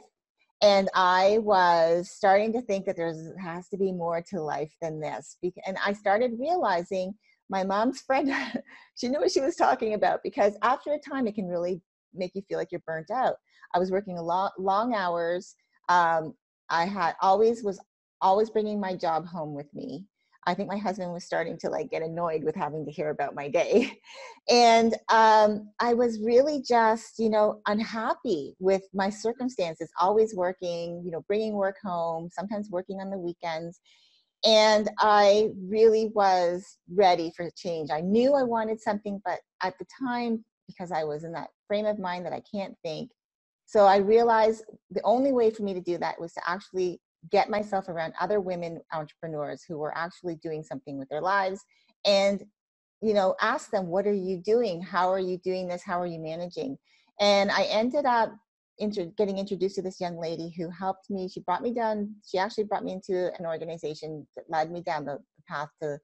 and 0.61 0.89
I 0.93 1.39
was 1.41 2.11
starting 2.11 2.51
to 2.53 2.61
think 2.61 2.85
that 2.85 2.97
there 2.97 3.13
has 3.41 3.69
to 3.69 3.77
be 3.77 3.91
more 3.91 4.21
to 4.29 4.41
life 4.41 4.75
than 4.81 4.99
this. 4.99 5.37
And 5.65 5.77
I 5.83 5.93
started 5.93 6.33
realizing 6.37 7.15
my 7.49 7.63
mom's 7.63 8.01
friend, 8.01 8.31
she 8.95 9.07
knew 9.07 9.19
what 9.19 9.31
she 9.31 9.41
was 9.41 9.55
talking 9.55 9.93
about 9.93 10.21
because 10.23 10.53
after 10.61 10.93
a 10.93 10.99
time, 10.99 11.27
it 11.27 11.35
can 11.35 11.47
really 11.47 11.81
make 12.13 12.31
you 12.35 12.41
feel 12.47 12.57
like 12.57 12.71
you're 12.71 12.81
burnt 12.85 13.11
out. 13.11 13.35
I 13.73 13.79
was 13.79 13.91
working 13.91 14.17
a 14.17 14.23
lot, 14.23 14.53
long 14.59 14.93
hours. 14.93 15.55
Um, 15.89 16.33
I 16.69 16.85
had 16.85 17.15
always 17.21 17.63
was 17.63 17.79
always 18.21 18.49
bringing 18.49 18.79
my 18.79 18.95
job 18.95 19.25
home 19.25 19.53
with 19.53 19.73
me. 19.73 20.05
I 20.47 20.53
think 20.53 20.69
my 20.69 20.77
husband 20.77 21.11
was 21.11 21.25
starting 21.25 21.57
to 21.59 21.69
like 21.69 21.91
get 21.91 22.01
annoyed 22.01 22.43
with 22.43 22.55
having 22.55 22.85
to 22.85 22.91
hear 22.91 23.09
about 23.09 23.35
my 23.35 23.49
day. 23.49 23.99
And 24.49 24.95
um, 25.11 25.71
I 25.81 25.93
was 25.93 26.21
really 26.21 26.63
just, 26.65 27.19
you 27.19 27.29
know, 27.29 27.59
unhappy 27.67 28.55
with 28.59 28.83
my 28.93 29.09
circumstances, 29.09 29.91
always 29.99 30.33
working, 30.33 31.01
you 31.03 31.11
know, 31.11 31.21
bringing 31.27 31.51
work 31.51 31.75
home, 31.83 32.29
sometimes 32.31 32.69
working 32.71 33.01
on 33.01 33.09
the 33.09 33.17
weekends. 33.17 33.81
And 34.47 34.89
I 34.97 35.49
really 35.61 36.09
was 36.15 36.77
ready 36.93 37.33
for 37.35 37.49
change. 37.57 37.89
I 37.91 37.99
knew 37.99 38.33
I 38.33 38.43
wanted 38.43 38.79
something, 38.79 39.21
but 39.25 39.39
at 39.61 39.77
the 39.77 39.85
time, 40.01 40.45
because 40.67 40.89
I 40.89 41.03
was 41.03 41.25
in 41.25 41.33
that 41.33 41.49
frame 41.67 41.85
of 41.85 41.99
mind 41.99 42.25
that 42.25 42.31
I 42.31 42.41
can't 42.49 42.73
think, 42.81 43.11
so 43.65 43.81
I 43.81 43.97
realized 43.97 44.63
the 44.91 45.03
only 45.03 45.33
way 45.33 45.51
for 45.51 45.63
me 45.63 45.73
to 45.73 45.81
do 45.81 45.97
that 45.97 46.19
was 46.19 46.31
to 46.33 46.41
actually 46.47 47.01
get 47.29 47.49
myself 47.49 47.89
around 47.89 48.13
other 48.21 48.39
women 48.39 48.79
entrepreneurs 48.93 49.65
who 49.67 49.77
were 49.77 49.95
actually 49.97 50.35
doing 50.35 50.63
something 50.63 50.97
with 50.97 51.09
their 51.09 51.19
lives 51.21 51.65
and 52.05 52.45
you 53.01 53.13
know 53.13 53.35
ask 53.41 53.69
them 53.69 53.87
what 53.87 54.07
are 54.07 54.13
you 54.13 54.37
doing? 54.37 54.81
How 54.81 55.11
are 55.11 55.19
you 55.19 55.37
doing 55.39 55.67
this? 55.67 55.83
How 55.83 55.99
are 55.99 56.07
you 56.07 56.19
managing? 56.19 56.77
And 57.19 57.51
i 57.51 57.63
ended 57.63 58.05
up 58.05 58.33
inter- 58.79 59.11
getting 59.17 59.37
introduced 59.37 59.75
to 59.75 59.81
this 59.81 59.99
young 59.99 60.17
lady 60.19 60.53
who 60.57 60.69
helped 60.69 61.09
me 61.09 61.27
she 61.27 61.39
brought 61.41 61.61
me 61.61 61.73
down 61.73 62.13
she 62.25 62.37
actually 62.37 62.63
brought 62.63 62.83
me 62.83 62.93
into 62.93 63.31
an 63.39 63.45
organization 63.45 64.25
that 64.35 64.45
led 64.49 64.71
me 64.71 64.81
down 64.81 65.05
the, 65.05 65.13
the 65.13 65.43
path 65.47 65.69
to 65.81 65.97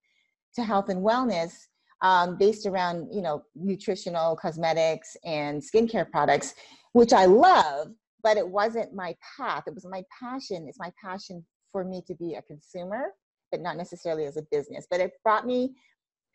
to 0.55 0.63
health 0.63 0.89
and 0.89 1.03
wellness 1.03 1.53
um, 2.01 2.37
based 2.37 2.65
around 2.65 3.07
you 3.11 3.21
know 3.21 3.43
nutritional 3.55 4.35
cosmetics 4.35 5.15
and 5.23 5.61
skincare 5.61 6.09
products 6.09 6.55
which 6.93 7.13
i 7.13 7.25
love 7.25 7.87
but 8.23 8.37
it 8.37 8.47
wasn't 8.47 8.93
my 8.93 9.15
path. 9.37 9.63
It 9.67 9.75
was 9.75 9.85
my 9.85 10.03
passion. 10.19 10.65
It's 10.67 10.79
my 10.79 10.91
passion 11.03 11.45
for 11.71 11.83
me 11.83 12.01
to 12.07 12.15
be 12.15 12.35
a 12.35 12.41
consumer, 12.41 13.07
but 13.51 13.61
not 13.61 13.77
necessarily 13.77 14.25
as 14.25 14.37
a 14.37 14.43
business. 14.49 14.87
But 14.89 15.01
it 15.01 15.11
brought 15.23 15.45
me, 15.45 15.75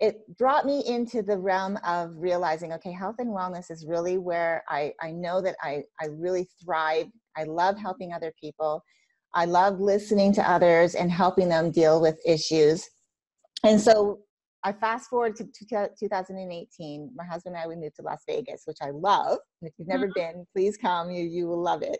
it 0.00 0.36
brought 0.36 0.64
me 0.64 0.84
into 0.86 1.22
the 1.22 1.36
realm 1.36 1.76
of 1.84 2.12
realizing, 2.14 2.72
okay, 2.72 2.92
health 2.92 3.16
and 3.18 3.28
wellness 3.28 3.70
is 3.70 3.84
really 3.86 4.16
where 4.16 4.62
I, 4.68 4.92
I 5.00 5.10
know 5.10 5.40
that 5.42 5.56
I, 5.60 5.82
I 6.00 6.06
really 6.06 6.48
thrive. 6.62 7.06
I 7.36 7.44
love 7.44 7.76
helping 7.78 8.12
other 8.12 8.32
people. 8.40 8.82
I 9.34 9.44
love 9.44 9.80
listening 9.80 10.32
to 10.34 10.50
others 10.50 10.94
and 10.94 11.10
helping 11.10 11.48
them 11.48 11.70
deal 11.70 12.00
with 12.00 12.18
issues. 12.24 12.88
And 13.64 13.80
so 13.80 14.20
I 14.64 14.72
fast 14.72 15.10
forward 15.10 15.36
to 15.36 15.44
2018. 15.98 17.10
My 17.14 17.24
husband 17.24 17.56
and 17.56 17.64
I 17.64 17.66
we 17.66 17.76
moved 17.76 17.96
to 17.96 18.02
Las 18.02 18.22
Vegas, 18.26 18.62
which 18.64 18.78
I 18.80 18.90
love. 18.90 19.38
If 19.62 19.72
you've 19.78 19.88
never 19.88 20.06
mm-hmm. 20.06 20.36
been, 20.38 20.46
please 20.54 20.76
come. 20.76 21.10
You 21.10 21.24
you 21.24 21.46
will 21.46 21.62
love 21.62 21.82
it. 21.82 21.98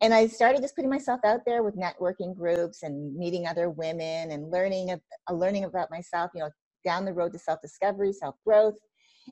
And 0.00 0.14
I 0.14 0.26
started 0.26 0.62
just 0.62 0.74
putting 0.74 0.90
myself 0.90 1.20
out 1.24 1.40
there 1.46 1.62
with 1.62 1.76
networking 1.76 2.34
groups 2.34 2.82
and 2.82 3.14
meeting 3.14 3.46
other 3.46 3.70
women 3.70 4.30
and 4.30 4.50
learning 4.50 4.98
learning 5.30 5.64
about 5.64 5.90
myself. 5.90 6.30
You 6.34 6.42
know, 6.42 6.50
down 6.84 7.04
the 7.04 7.12
road 7.12 7.32
to 7.32 7.38
self 7.38 7.60
discovery, 7.60 8.12
self 8.12 8.36
growth, 8.46 8.76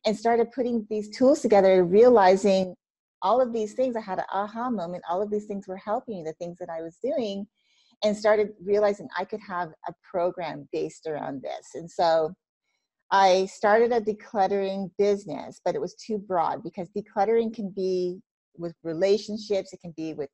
and 0.06 0.16
started 0.16 0.52
putting 0.52 0.87
these 0.90 1.09
tools 1.11 1.40
together, 1.40 1.85
realizing 1.85 2.75
all 3.23 3.40
of 3.40 3.52
these 3.52 3.75
things. 3.75 3.97
I 3.97 4.00
had 4.00 4.18
an 4.18 4.25
aha 4.32 4.71
moment. 4.71 5.04
All 5.09 5.23
of 5.23 5.30
these 5.30 5.47
things 5.47 5.68
were 5.68 5.76
helping 5.76 6.16
me. 6.16 6.25
The 6.25 6.32
things 6.35 6.59
that 6.59 6.71
I 6.71 6.82
was 6.82 6.99
doing. 7.02 7.47
And 8.04 8.16
started 8.16 8.49
realizing 8.64 9.09
I 9.16 9.25
could 9.25 9.40
have 9.47 9.68
a 9.87 9.92
program 10.11 10.68
based 10.73 11.06
around 11.06 11.40
this. 11.40 11.68
And 11.75 11.88
so 11.88 12.35
I 13.12 13.47
started 13.47 13.92
a 13.92 14.00
decluttering 14.00 14.90
business, 14.99 15.61
but 15.64 15.75
it 15.75 15.80
was 15.80 15.94
too 15.94 16.18
broad 16.18 16.64
because 16.64 16.88
decluttering 16.97 17.54
can 17.54 17.71
be 17.71 18.18
with 18.56 18.75
relationships, 18.82 19.73
it 19.73 19.80
can 19.80 19.92
be 19.97 20.14
with 20.14 20.30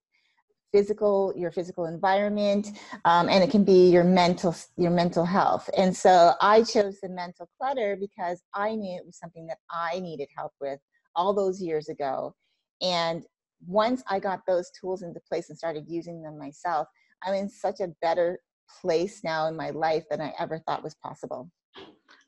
physical 0.73 1.33
your 1.37 1.51
physical 1.51 1.87
environment 1.87 2.69
um, 3.05 3.29
and 3.29 3.43
it 3.43 3.51
can 3.51 3.65
be 3.65 3.91
your 3.91 4.05
mental 4.05 4.55
your 4.77 4.91
mental 4.91 5.25
health. 5.25 5.69
And 5.77 5.97
so 5.97 6.33
i 6.41 6.63
chose 6.63 6.99
the 7.01 7.09
mental 7.09 7.49
clutter 7.59 7.97
because 7.99 8.43
i 8.55 8.75
knew 8.75 8.97
it 8.97 9.07
was 9.07 9.19
something 9.19 9.47
that 9.47 9.59
i 9.71 9.99
needed 10.01 10.29
help 10.37 10.53
with 10.61 10.81
all 11.17 11.35
those 11.35 11.61
years 11.61 11.89
ago. 11.89 12.35
And 12.83 13.25
once 13.67 14.03
i 14.09 14.19
got 14.19 14.41
those 14.47 14.71
tools 14.79 15.03
into 15.03 15.21
place 15.29 15.49
and 15.49 15.59
started 15.59 15.85
using 15.89 16.23
them 16.23 16.39
myself 16.39 16.87
i'm 17.25 17.35
in 17.35 17.49
such 17.49 17.81
a 17.81 17.89
better 18.01 18.39
place 18.81 19.25
now 19.25 19.49
in 19.49 19.57
my 19.57 19.71
life 19.71 20.05
than 20.09 20.21
i 20.21 20.33
ever 20.39 20.61
thought 20.61 20.85
was 20.85 20.95
possible. 21.03 21.51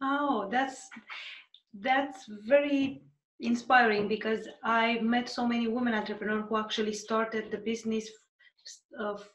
Oh, 0.03 0.49
that's 0.51 0.89
that's 1.81 2.25
very 2.47 3.03
inspiring 3.41 4.09
because 4.09 4.49
I 4.65 4.99
met 5.01 5.29
so 5.29 5.47
many 5.47 5.67
women 5.69 5.95
entrepreneurs 5.95 6.45
who 6.49 6.59
actually 6.59 6.93
started 6.93 7.51
the 7.51 7.59
business 7.59 8.09
of 8.99 9.29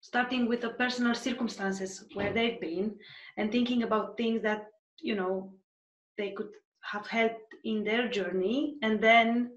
starting 0.00 0.48
with 0.48 0.60
the 0.60 0.70
personal 0.70 1.14
circumstances 1.14 2.04
where 2.14 2.32
they've 2.32 2.60
been 2.60 2.94
and 3.36 3.50
thinking 3.50 3.82
about 3.82 4.16
things 4.16 4.42
that 4.42 4.66
you 5.00 5.14
know 5.14 5.52
they 6.18 6.30
could 6.30 6.50
have 6.82 7.06
helped 7.06 7.54
in 7.64 7.84
their 7.84 8.08
journey. 8.08 8.76
And 8.82 9.00
then 9.00 9.50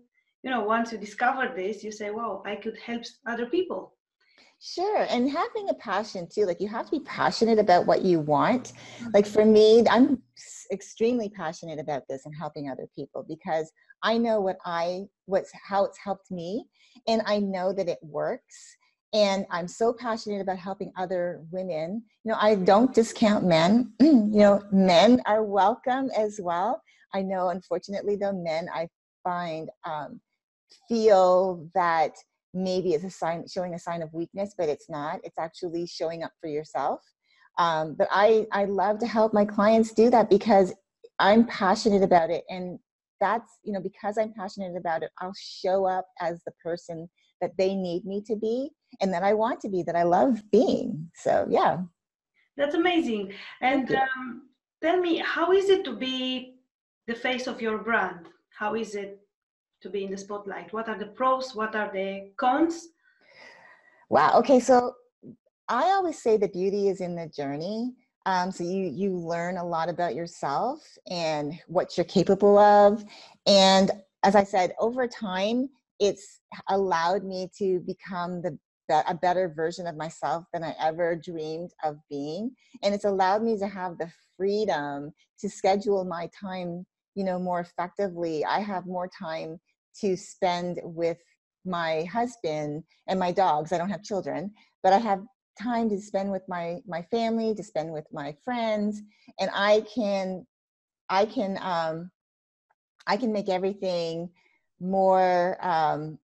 you 0.44 0.50
know 0.50 0.62
once 0.62 0.92
you 0.92 0.98
discover 0.98 1.52
this 1.56 1.84
you 1.84 1.92
say 1.92 2.10
wow 2.12 2.42
i 2.46 2.56
could 2.56 2.78
help 2.78 3.04
other 3.28 3.46
people 3.46 3.94
Sure. 4.62 5.06
And 5.10 5.30
having 5.30 5.70
a 5.70 5.74
passion 5.76 6.28
too, 6.28 6.46
like 6.46 6.60
you 6.60 6.68
have 6.68 6.86
to 6.86 6.92
be 6.92 7.00
passionate 7.06 7.60
about 7.60 7.86
what 7.86 8.02
you 8.02 8.20
want. 8.20 8.74
Like 9.14 9.26
for 9.26 9.46
me, 9.46 9.86
I'm 9.90 10.22
extremely 10.70 11.30
passionate 11.30 11.80
about 11.80 12.04
this 12.10 12.26
and 12.26 12.36
helping 12.36 12.70
other 12.70 12.88
people 12.94 13.26
because 13.28 13.72
I 14.04 14.18
know 14.18 14.42
what 14.42 14.58
I, 14.66 15.06
what's 15.26 15.52
how 15.54 15.86
it's 15.86 15.98
helped 15.98 16.30
me 16.30 16.66
and 17.08 17.22
I 17.26 17.40
know 17.40 17.72
that 17.72 17.88
it 17.88 18.00
works. 18.02 18.78
And 19.14 19.46
I'm 19.50 19.68
so 19.68 19.94
passionate 19.94 20.42
about 20.42 20.58
helping 20.58 20.92
other 20.98 21.42
women. 21.52 22.04
You 22.26 22.32
know, 22.32 22.38
I 22.40 22.56
don't 22.56 22.94
discount 22.94 23.46
men. 23.46 23.94
you 24.02 24.28
know, 24.28 24.62
men 24.72 25.22
are 25.26 25.44
welcome 25.44 26.12
as 26.16 26.40
well. 26.42 26.82
I 27.14 27.22
know, 27.22 27.50
unfortunately, 27.50 28.18
though, 28.18 28.34
men 28.34 28.68
I 28.74 28.88
find 29.24 29.70
um, 29.84 30.20
feel 30.88 31.68
that 31.74 32.12
maybe 32.54 32.94
it's 32.94 33.04
a 33.04 33.10
sign 33.10 33.46
showing 33.52 33.74
a 33.74 33.80
sign 33.80 34.02
of 34.02 34.14
weakness 34.14 34.54
but 34.58 34.70
it's 34.70 34.90
not. 34.90 35.20
It's 35.24 35.38
actually 35.40 35.86
showing 35.88 36.24
up 36.24 36.32
for 36.42 36.48
yourself. 36.48 37.02
Um, 37.58 37.96
but 37.98 38.08
i 38.12 38.46
i 38.52 38.66
love 38.66 39.00
to 39.00 39.08
help 39.08 39.34
my 39.34 39.44
clients 39.44 39.92
do 39.92 40.10
that 40.12 40.30
because 40.30 40.74
i'm 41.18 41.46
passionate 41.48 42.04
about 42.04 42.30
it 42.30 42.44
and 42.48 42.80
that's 43.20 43.52
you 43.64 43.74
know 43.74 43.82
because 43.82 44.18
i'm 44.18 44.32
passionate 44.34 44.78
about 44.78 45.04
it 45.04 45.10
i'll 45.20 45.34
show 45.36 45.86
up 45.86 46.06
as 46.22 46.42
the 46.46 46.54
person 46.64 47.10
that 47.42 47.52
they 47.58 47.76
need 47.76 48.06
me 48.06 48.22
to 48.28 48.36
be 48.36 48.70
and 49.02 49.12
that 49.14 49.24
i 49.24 49.34
want 49.34 49.60
to 49.62 49.70
be 49.70 49.84
that 49.84 49.96
i 49.96 50.04
love 50.04 50.42
being. 50.52 51.10
So 51.16 51.46
yeah. 51.50 51.78
That's 52.58 52.76
amazing. 52.76 53.34
And 53.62 53.90
um, 53.96 54.50
tell 54.82 55.00
me 55.00 55.18
how 55.18 55.52
is 55.52 55.70
it 55.70 55.86
to 55.86 55.96
be 55.96 56.56
the 57.08 57.16
face 57.16 57.48
of 57.48 57.62
your 57.62 57.78
brand? 57.78 58.28
How 58.58 58.76
is 58.76 58.96
it 58.96 59.20
to 59.82 59.90
be 59.90 60.04
in 60.04 60.12
the 60.12 60.18
spotlight? 60.18 60.74
What 60.74 60.90
are 60.90 60.98
the 60.98 61.08
pros? 61.08 61.56
What 61.56 61.76
are 61.76 61.92
the 61.92 62.32
cons? 62.38 62.90
Wow. 64.10 64.40
Okay. 64.40 64.60
So 64.60 64.96
I 65.68 65.84
always 65.84 66.22
say 66.22 66.38
the 66.38 66.48
beauty 66.48 66.90
is 66.90 67.02
in 67.02 67.16
the 67.16 67.28
journey. 67.28 67.94
Um, 68.26 68.52
so 68.52 68.64
you 68.64 68.92
you 68.94 69.16
learn 69.16 69.58
a 69.58 69.66
lot 69.66 69.90
about 69.90 70.16
yourself 70.16 70.80
and 71.10 71.54
what 71.68 71.98
you're 71.98 72.06
capable 72.06 72.58
of. 72.58 73.04
And 73.48 73.92
as 74.24 74.36
I 74.36 74.44
said, 74.44 74.74
over 74.80 75.08
time, 75.08 75.70
it's 76.00 76.42
allowed 76.68 77.24
me 77.24 77.50
to 77.58 77.80
become 77.82 78.42
the 78.42 78.58
a 79.08 79.14
better 79.14 79.54
version 79.56 79.86
of 79.86 79.96
myself 79.96 80.46
than 80.52 80.64
I 80.64 80.74
ever 80.80 81.16
dreamed 81.16 81.72
of 81.84 81.98
being. 82.10 82.52
And 82.82 82.94
it's 82.94 83.06
allowed 83.06 83.44
me 83.44 83.58
to 83.60 83.68
have 83.68 83.98
the 83.98 84.12
freedom 84.36 85.12
to 85.40 85.50
schedule 85.50 86.04
my 86.06 86.28
time, 86.40 86.86
you 87.16 87.24
know, 87.24 87.38
more 87.38 87.60
effectively. 87.60 88.44
I 88.44 88.60
have 88.62 88.88
more 88.88 89.08
time 89.08 89.60
to 90.02 90.16
spend 90.16 90.80
with 90.84 91.18
my 91.66 92.04
husband 92.04 92.84
and 93.08 93.20
my 93.20 93.32
dogs. 93.32 93.72
I 93.72 93.78
don't 93.78 93.90
have 93.90 94.04
children, 94.04 94.52
but 94.84 94.94
I 94.94 94.98
have 94.98 95.22
time 95.62 95.90
to 95.90 96.00
spend 96.00 96.32
with 96.32 96.44
my 96.48 96.80
my 96.88 97.02
family, 97.12 97.54
to 97.56 97.64
spend 97.64 97.92
with 97.92 98.06
my 98.12 98.36
friends, 98.44 99.02
and 99.40 99.50
I 99.54 99.84
can 99.94 100.46
I 101.10 101.26
can 101.26 101.58
um, 101.62 102.12
I 103.08 103.18
can 103.18 103.34
make 103.34 103.50
everything 103.50 104.30
more 104.80 105.58
um, 105.62 106.20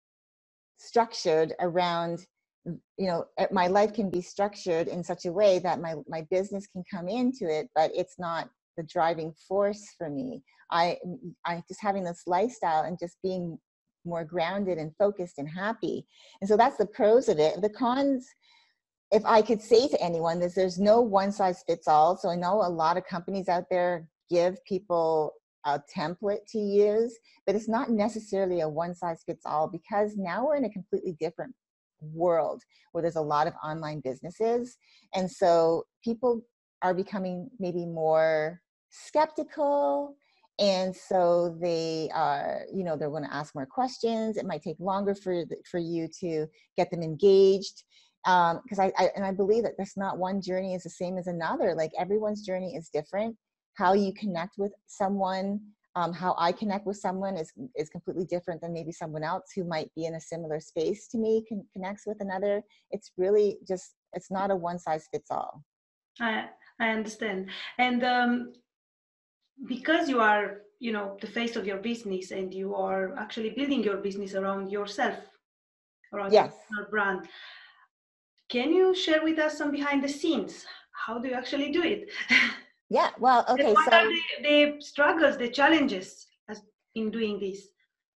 structured 0.79 1.55
around 1.61 2.27
you 2.65 3.07
know 3.07 3.25
eh, 3.39 3.47
my 3.51 3.67
life 3.67 3.93
can 3.93 4.11
be 4.11 4.21
structured 4.21 4.87
in 4.87 5.03
such 5.03 5.25
a 5.25 5.33
way 5.33 5.59
that 5.59 5.81
my 5.81 5.95
my 6.07 6.23
business 6.31 6.67
can 6.67 6.85
come 6.89 7.09
into 7.09 7.49
it 7.49 7.69
but 7.75 7.91
it's 7.95 8.19
not 8.19 8.49
the 8.77 8.83
driving 8.85 9.33
force 9.49 9.95
for 9.97 10.11
me. 10.11 10.43
I 10.71 10.99
mm, 11.07 11.19
i 11.45 11.63
just 11.69 11.83
having 11.83 12.05
this 12.05 12.23
lifestyle 12.27 12.83
and 12.83 12.99
just 12.99 13.17
being 13.23 13.59
more 14.05 14.25
grounded 14.25 14.79
and 14.79 14.93
focused 14.99 15.39
and 15.39 15.49
happy. 15.49 16.07
And 16.41 16.49
so 16.49 16.57
that's 16.57 16.77
the 16.77 16.87
pros 16.87 17.29
of 17.29 17.39
it. 17.39 17.61
The 17.61 17.71
cons 17.71 18.27
if 19.11 19.25
i 19.27 19.43
could 19.43 19.61
say 19.61 19.89
to 19.89 20.03
anyone 20.03 20.41
is 20.41 20.55
there's 20.55 20.79
no 20.79 21.01
one 21.01 21.33
size 21.33 21.63
fits 21.67 21.89
all. 21.89 22.17
So 22.17 22.29
i 22.31 22.37
know 22.37 22.63
a 22.63 22.69
lot 22.69 22.97
of 22.97 23.07
companies 23.07 23.49
out 23.49 23.65
there 23.71 24.09
give 24.31 24.63
people 24.65 25.33
a 25.65 25.81
template 25.95 26.45
to 26.49 26.59
use 26.59 27.17
but 27.47 27.55
it's 27.55 27.69
not 27.69 27.91
necessarily 27.91 28.61
a 28.63 28.69
one 28.69 28.95
size 28.95 29.23
fits 29.25 29.45
all 29.47 29.69
because 29.69 30.17
now 30.17 30.47
we're 30.47 30.57
in 30.57 30.65
a 30.65 30.71
completely 30.71 31.15
different 31.21 31.55
world 32.03 32.63
where 32.93 33.03
there's 33.03 33.17
a 33.17 33.21
lot 33.21 33.47
of 33.47 33.55
online 33.65 34.01
businesses. 34.01 34.77
And 35.15 35.31
so 35.31 35.85
people 36.05 36.43
are 36.83 36.95
becoming 36.95 37.49
maybe 37.59 37.87
more 37.87 38.61
skeptical. 38.91 40.17
And 40.59 40.95
so 40.95 41.57
they 41.61 42.11
are, 42.15 42.63
you 42.73 42.85
know, 42.85 42.97
they're 42.97 43.11
going 43.11 43.25
to 43.25 43.35
ask 43.35 43.55
more 43.55 43.67
questions. 43.67 44.37
It 44.37 44.47
might 44.47 44.63
take 44.63 44.77
longer 44.79 45.15
for, 45.15 45.45
for 45.71 45.79
you 45.79 46.09
to 46.21 46.47
get 46.77 46.91
them 46.91 47.03
engaged 47.03 47.85
because 48.25 48.79
um, 48.79 48.81
I, 48.81 48.93
I, 48.99 49.11
and 49.17 49.25
I 49.25 49.33
believe 49.33 49.65
that 49.65 49.73
there's 49.77 49.97
not 49.97 50.19
one 50.19 50.41
journey 50.41 50.75
is 50.75 50.85
the 50.85 50.91
same 50.91 51.19
as 51.19 51.27
another. 51.27 51.75
Like 51.75 51.91
everyone's 51.99 52.43
journey 52.43 52.77
is 52.77 52.91
different. 52.93 53.37
How 53.75 53.95
you 53.95 54.13
connect 54.13 54.59
with 54.59 54.73
someone 54.87 55.61
um, 55.95 56.13
how 56.13 56.35
I 56.39 56.53
connect 56.53 56.87
with 56.87 56.97
someone 56.97 57.37
is 57.37 57.53
is 57.77 57.91
completely 57.91 58.25
different 58.25 58.63
than 58.63 58.73
maybe 58.73 58.93
someone 58.93 59.23
else 59.23 59.53
who 59.55 59.65
might 59.65 59.95
be 59.95 60.07
in 60.07 60.15
a 60.15 60.21
similar 60.21 60.59
space 60.59 61.07
to 61.09 61.19
me 61.19 61.45
connects 61.75 62.07
with 62.07 62.17
another. 62.21 62.63
It's 62.91 63.13
really 63.19 63.59
just 63.69 63.95
it's 64.15 64.31
not 64.31 64.51
a 64.51 64.57
one 64.57 64.79
size 64.79 65.07
fits 65.13 65.31
all. 65.31 65.63
I 66.83 66.91
understand, 66.91 67.49
and 67.79 68.03
um, 68.03 68.53
because 69.69 70.09
you 70.09 70.21
are 70.21 70.63
you 70.81 70.93
know 70.93 71.17
the 71.21 71.29
face 71.29 71.55
of 71.55 71.65
your 71.65 71.79
business 71.79 72.33
and 72.33 72.53
you 72.53 72.75
are 72.75 73.17
actually 73.17 73.51
building 73.51 73.85
your 73.85 73.99
business 73.99 74.35
around 74.35 74.71
yourself, 74.71 75.19
around 76.13 76.33
yes. 76.33 76.53
your 76.77 76.89
brand. 76.89 77.29
Can 78.49 78.73
you 78.73 78.95
share 78.95 79.23
with 79.23 79.39
us 79.39 79.57
some 79.57 79.71
behind 79.71 80.03
the 80.03 80.09
scenes? 80.09 80.67
How 81.07 81.19
do 81.19 81.29
you 81.29 81.35
actually 81.35 81.71
do 81.71 81.83
it? 81.85 82.11
Yeah, 82.91 83.11
well, 83.19 83.47
okay. 83.49 83.73
What 83.73 83.91
so 83.91 83.97
are 83.97 84.09
the, 84.09 84.21
the 84.43 84.81
struggles, 84.81 85.39
the 85.39 85.49
challenges 85.49 86.27
as 86.49 86.61
in 86.97 87.11
doing 87.11 87.39
this? 87.39 87.69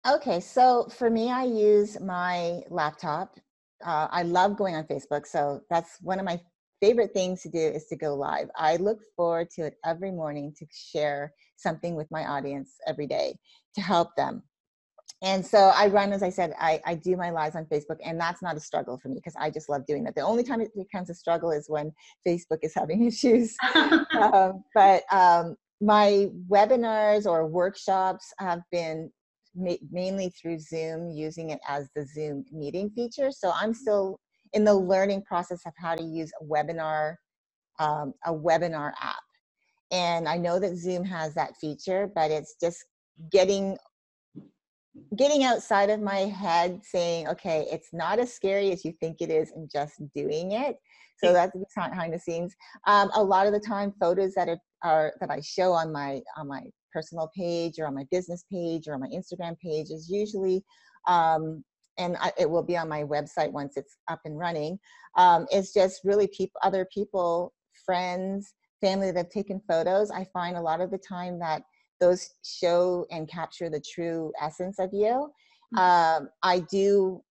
Okay, 0.07 0.41
so 0.41 0.89
for 0.91 1.09
me, 1.09 1.31
I 1.31 1.45
use 1.45 1.99
my 2.01 2.63
laptop. 2.69 3.39
Uh, 3.85 4.09
I 4.11 4.23
love 4.23 4.57
going 4.57 4.75
on 4.75 4.85
Facebook, 4.85 5.27
so 5.27 5.61
that's 5.71 5.99
one 6.03 6.19
of 6.19 6.25
my 6.25 6.41
favorite 6.81 7.13
things 7.13 7.43
to 7.43 7.49
do 7.49 7.59
is 7.59 7.87
to 7.87 7.97
go 7.97 8.15
live. 8.15 8.49
I 8.57 8.77
look 8.77 9.01
forward 9.17 9.51
to 9.57 9.67
it 9.67 9.75
every 9.85 10.11
morning 10.11 10.55
to 10.59 10.67
share 10.73 11.33
something 11.57 11.95
with 11.95 12.07
my 12.11 12.27
audience 12.27 12.75
every 12.87 13.07
day 13.07 13.39
to 13.75 13.81
help 13.81 14.15
them 14.17 14.43
and 15.23 15.45
so 15.45 15.73
I 15.75 15.87
run, 15.89 16.13
as 16.13 16.23
I 16.23 16.29
said, 16.29 16.53
I, 16.61 16.81
I 16.85 16.95
do 16.95 17.17
my 17.17 17.31
lives 17.31 17.57
on 17.57 17.65
Facebook, 17.67 17.97
and 18.05 18.21
that's 18.21 18.43
not 18.43 18.57
a 18.57 18.61
struggle 18.61 18.99
for 18.99 19.09
me 19.09 19.15
because 19.15 19.35
I 19.41 19.51
just 19.51 19.69
love 19.69 19.87
doing 19.87 20.05
that. 20.05 20.15
The 20.15 20.21
only 20.21 20.43
time 20.43 20.61
it 20.61 20.71
becomes 20.77 21.09
a 21.09 21.15
struggle 21.15 21.51
is 21.51 21.69
when 21.69 21.91
Facebook 22.27 22.59
is 22.63 22.75
having 22.75 23.05
issues. 23.07 23.57
um, 23.75 24.63
but 24.75 25.05
um, 25.11 25.57
my 25.81 26.29
webinars 26.51 27.25
or 27.25 27.47
workshops 27.47 28.33
have 28.39 28.61
been 28.71 29.11
ma- 29.55 29.75
mainly 29.91 30.31
through 30.31 30.59
Zoom, 30.59 31.09
using 31.09 31.51
it 31.51 31.61
as 31.67 31.89
the 31.97 32.05
Zoom 32.05 32.45
meeting 32.53 32.91
feature. 32.91 33.31
So 33.31 33.53
I'm 33.55 33.73
still 33.73 34.21
in 34.57 34.65
the 34.65 34.75
learning 34.75 35.23
process 35.23 35.61
of 35.67 35.75
how 35.77 35.95
to 35.95 36.03
use 36.03 36.33
a 36.41 36.45
webinar, 36.45 37.17
um, 37.79 38.15
a 38.25 38.33
webinar 38.33 38.93
app. 39.03 39.23
And 39.93 40.27
I 40.27 40.39
know 40.39 40.59
that 40.59 40.79
Zoom 40.79 41.05
has 41.05 41.35
that 41.35 41.55
feature, 41.61 42.11
but 42.15 42.31
it's 42.31 42.57
just 42.59 42.83
getting 43.31 43.77
getting 45.15 45.45
outside 45.45 45.91
of 45.91 46.01
my 46.01 46.21
head 46.21 46.81
saying 46.83 47.29
okay 47.29 47.67
it's 47.71 47.89
not 47.93 48.19
as 48.19 48.33
scary 48.33 48.73
as 48.73 48.83
you 48.83 48.93
think 48.99 49.19
it 49.21 49.29
is 49.29 49.53
and 49.53 49.71
just 49.71 49.93
doing 50.15 50.53
it 50.53 50.77
so 51.23 51.35
that's 51.35 51.53
behind 51.75 52.15
the 52.15 52.19
scenes 52.19 52.57
um, 52.87 53.11
a 53.15 53.23
lot 53.23 53.47
of 53.47 53.53
the 53.53 53.61
time 53.61 53.93
photos 54.01 54.33
that 54.33 54.49
are, 54.49 54.59
are 54.83 55.13
that 55.21 55.31
i 55.31 55.39
show 55.39 55.71
on 55.71 55.93
my 55.93 56.23
on 56.39 56.49
my 56.49 56.63
personal 56.95 57.31
page 57.37 57.79
or 57.79 57.87
on 57.87 57.95
my 57.95 58.07
business 58.11 58.47
page 58.51 58.89
or 58.89 58.95
on 58.95 59.01
my 59.01 59.09
instagram 59.09 59.55
page 59.59 59.91
is 59.91 60.09
usually 60.11 60.65
um, 61.07 61.63
and 61.99 62.17
I, 62.19 62.33
it 62.39 62.49
will 62.49 62.63
be 62.63 62.77
on 62.77 62.89
my 62.89 63.03
website 63.03 63.53
once 63.53 63.77
it's 63.77 63.97
up 64.09 64.21
and 64.25 64.39
running 64.39 64.79
um, 65.17 65.47
it's 65.51 65.73
just 65.73 66.03
really 66.05 66.29
people 66.29 66.61
other 66.63 66.87
people 66.93 67.53
friends 67.85 68.55
family 68.81 69.11
that 69.11 69.19
have 69.19 69.31
taken 69.31 69.61
photos 69.69 70.11
i 70.11 70.25
find 70.33 70.57
a 70.57 70.61
lot 70.61 70.81
of 70.81 70.91
the 70.91 70.99
time 70.99 71.39
that 71.39 71.63
those 72.01 72.35
show 72.45 73.07
and 73.11 73.29
capture 73.29 73.71
the 73.71 73.81
true 73.81 74.33
essence 74.41 74.79
of 74.79 74.91
you. 74.93 75.31
Mm-hmm. 75.75 75.79
Um, 75.79 76.29
I 76.43 76.61
do 76.71 77.23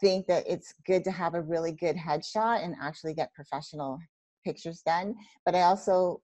think 0.00 0.26
that 0.26 0.44
it's 0.48 0.74
good 0.86 1.04
to 1.04 1.10
have 1.10 1.34
a 1.34 1.42
really 1.42 1.72
good 1.72 1.96
headshot 1.96 2.64
and 2.64 2.74
actually 2.80 3.14
get 3.14 3.34
professional 3.34 3.98
pictures 4.44 4.82
done. 4.86 5.14
But 5.44 5.54
I 5.54 5.62
also 5.62 6.22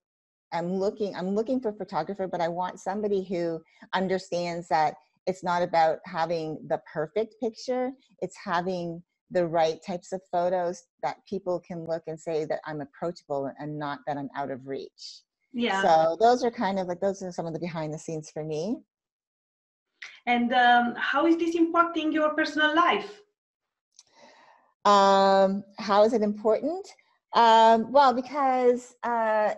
am 0.52 0.72
looking, 0.74 1.14
I'm 1.16 1.34
looking 1.34 1.60
for 1.60 1.70
a 1.70 1.74
photographer, 1.74 2.28
but 2.28 2.40
I 2.40 2.48
want 2.48 2.80
somebody 2.80 3.24
who 3.24 3.60
understands 3.92 4.68
that 4.68 4.94
it's 5.26 5.42
not 5.42 5.62
about 5.62 5.98
having 6.04 6.58
the 6.68 6.80
perfect 6.92 7.34
picture, 7.40 7.90
it's 8.20 8.36
having 8.42 9.02
the 9.30 9.46
right 9.46 9.80
types 9.86 10.12
of 10.12 10.20
photos 10.30 10.84
that 11.02 11.16
people 11.28 11.60
can 11.66 11.84
look 11.86 12.02
and 12.06 12.18
say 12.18 12.44
that 12.44 12.60
I'm 12.66 12.80
approachable 12.80 13.50
and 13.58 13.78
not 13.78 13.98
that 14.06 14.16
I'm 14.16 14.28
out 14.36 14.50
of 14.50 14.66
reach. 14.66 15.22
Yeah. 15.52 15.82
So 15.82 16.16
those 16.20 16.44
are 16.44 16.50
kind 16.50 16.78
of 16.78 16.88
like 16.88 17.00
those 17.00 17.22
are 17.22 17.32
some 17.32 17.46
of 17.46 17.52
the 17.52 17.58
behind 17.58 17.92
the 17.94 17.98
scenes 17.98 18.30
for 18.30 18.44
me. 18.44 18.76
And 20.26 20.52
um, 20.52 20.94
how 20.96 21.26
is 21.26 21.36
this 21.36 21.56
impacting 21.56 22.12
your 22.12 22.30
personal 22.30 22.74
life? 22.74 23.20
Um, 24.84 25.64
how 25.78 26.04
is 26.04 26.12
it 26.12 26.22
important? 26.22 26.86
Um, 27.34 27.90
well, 27.90 28.12
because 28.12 28.94
uh, 29.02 29.54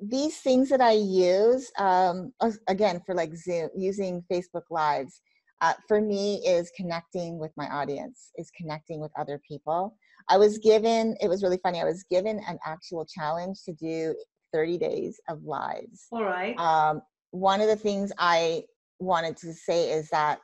these 0.00 0.38
things 0.40 0.68
that 0.70 0.80
I 0.80 0.92
use, 0.92 1.70
um, 1.78 2.32
again, 2.68 3.00
for 3.06 3.14
like 3.14 3.34
Zoom, 3.36 3.70
using 3.76 4.24
Facebook 4.30 4.64
Lives, 4.70 5.20
uh, 5.60 5.74
for 5.88 6.00
me 6.00 6.42
is 6.46 6.70
connecting 6.76 7.38
with 7.38 7.52
my 7.56 7.66
audience, 7.68 8.30
is 8.36 8.50
connecting 8.56 9.00
with 9.00 9.12
other 9.18 9.40
people. 9.48 9.96
I 10.28 10.36
was 10.36 10.58
given, 10.58 11.16
it 11.20 11.28
was 11.28 11.42
really 11.42 11.60
funny, 11.62 11.80
I 11.80 11.84
was 11.84 12.04
given 12.10 12.40
an 12.48 12.58
actual 12.66 13.06
challenge 13.06 13.62
to 13.64 13.72
do 13.72 14.14
30 14.52 14.78
days 14.78 15.20
of 15.28 15.42
lives. 15.44 16.06
All 16.12 16.24
right. 16.24 16.58
Um, 16.58 17.02
one 17.30 17.60
of 17.60 17.68
the 17.68 17.76
things 17.76 18.12
I 18.18 18.64
wanted 19.00 19.36
to 19.38 19.52
say 19.52 19.90
is 19.90 20.08
that 20.10 20.38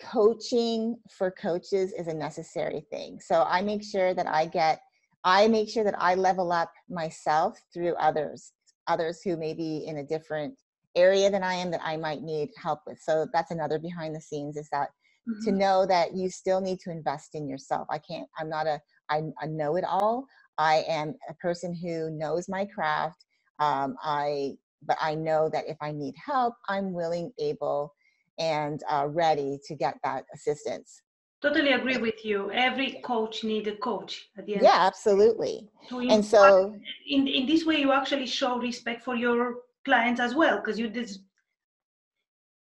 coaching 0.00 0.96
for 1.10 1.30
coaches 1.30 1.92
is 1.92 2.06
a 2.06 2.14
necessary 2.14 2.86
thing. 2.90 3.18
So 3.20 3.44
I 3.48 3.62
make 3.62 3.82
sure 3.82 4.14
that 4.14 4.26
I 4.26 4.46
get, 4.46 4.80
I 5.24 5.48
make 5.48 5.68
sure 5.68 5.84
that 5.84 6.00
I 6.00 6.14
level 6.14 6.52
up 6.52 6.72
myself 6.88 7.58
through 7.72 7.94
others, 7.94 8.52
others 8.86 9.20
who 9.22 9.36
may 9.36 9.54
be 9.54 9.84
in 9.86 9.98
a 9.98 10.04
different 10.04 10.54
area 10.96 11.30
than 11.30 11.42
I 11.42 11.54
am 11.54 11.70
that 11.70 11.80
I 11.84 11.96
might 11.96 12.22
need 12.22 12.50
help 12.60 12.80
with. 12.86 12.98
So 13.00 13.26
that's 13.32 13.50
another 13.50 13.78
behind 13.78 14.14
the 14.14 14.20
scenes 14.20 14.56
is 14.56 14.68
that 14.70 14.88
mm-hmm. 15.28 15.44
to 15.44 15.52
know 15.52 15.86
that 15.86 16.14
you 16.14 16.30
still 16.30 16.60
need 16.60 16.80
to 16.80 16.90
invest 16.90 17.34
in 17.34 17.48
yourself. 17.48 17.86
I 17.90 17.98
can't, 17.98 18.28
I'm 18.38 18.48
not 18.48 18.66
a, 18.66 18.80
I, 19.10 19.22
I 19.40 19.46
know 19.46 19.76
it 19.76 19.84
all. 19.84 20.26
I 20.56 20.84
am 20.88 21.14
a 21.28 21.34
person 21.34 21.74
who 21.74 22.10
knows 22.10 22.48
my 22.48 22.64
craft. 22.64 23.24
Um, 23.58 23.96
I, 24.02 24.56
but 24.86 24.96
I 25.00 25.14
know 25.14 25.48
that 25.52 25.68
if 25.68 25.76
I 25.80 25.92
need 25.92 26.14
help, 26.24 26.54
I'm 26.68 26.92
willing, 26.92 27.32
able, 27.38 27.94
and 28.38 28.80
uh, 28.90 29.06
ready 29.08 29.58
to 29.66 29.74
get 29.74 29.96
that 30.04 30.24
assistance. 30.34 31.02
Totally 31.40 31.72
agree 31.72 31.98
with 31.98 32.24
you. 32.24 32.50
Every 32.50 33.00
coach 33.04 33.44
needs 33.44 33.68
a 33.68 33.76
coach 33.76 34.28
at 34.36 34.46
the 34.46 34.54
end. 34.54 34.62
Yeah, 34.62 34.78
absolutely. 34.78 35.68
and 35.90 36.24
so, 36.24 36.74
in 37.06 37.28
in 37.28 37.46
this 37.46 37.64
way, 37.64 37.80
you 37.80 37.92
actually 37.92 38.26
show 38.26 38.58
respect 38.58 39.04
for 39.04 39.14
your 39.14 39.62
clients 39.84 40.20
as 40.20 40.34
well, 40.34 40.56
because 40.56 40.78
you 40.78 40.88
this 40.88 41.20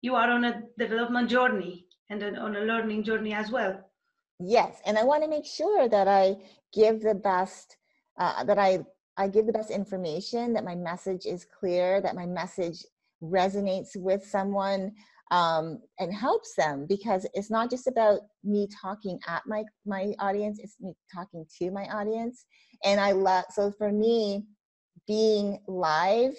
you 0.00 0.14
are 0.14 0.30
on 0.30 0.44
a 0.44 0.62
development 0.78 1.28
journey 1.28 1.86
and 2.08 2.22
on 2.38 2.56
a 2.56 2.60
learning 2.60 3.04
journey 3.04 3.34
as 3.34 3.50
well. 3.50 3.78
Yes, 4.40 4.80
and 4.86 4.98
I 4.98 5.04
want 5.04 5.22
to 5.22 5.28
make 5.28 5.46
sure 5.46 5.88
that 5.88 6.08
I 6.08 6.36
give 6.72 7.02
the 7.02 7.14
best 7.14 7.76
uh, 8.18 8.44
that 8.44 8.58
I, 8.58 8.80
I 9.16 9.28
give 9.28 9.46
the 9.46 9.52
best 9.52 9.70
information, 9.70 10.52
that 10.54 10.64
my 10.64 10.74
message 10.74 11.26
is 11.26 11.44
clear, 11.44 12.00
that 12.00 12.14
my 12.14 12.26
message 12.26 12.84
resonates 13.22 13.96
with 13.96 14.24
someone 14.24 14.92
um, 15.32 15.80
and 16.00 16.14
helps 16.14 16.54
them 16.56 16.86
because 16.88 17.26
it's 17.34 17.50
not 17.50 17.70
just 17.70 17.88
about 17.88 18.20
me 18.44 18.68
talking 18.82 19.20
at 19.28 19.42
my, 19.48 19.64
my 19.86 20.14
audience, 20.20 20.60
it's 20.62 20.76
me 20.80 20.94
talking 21.14 21.46
to 21.60 21.72
my 21.72 21.86
audience. 21.86 22.46
And 22.84 23.00
I 23.00 23.12
love, 23.14 23.46
so 23.50 23.72
for 23.78 23.92
me, 23.92 24.46
being 25.08 25.60
live 25.68 26.34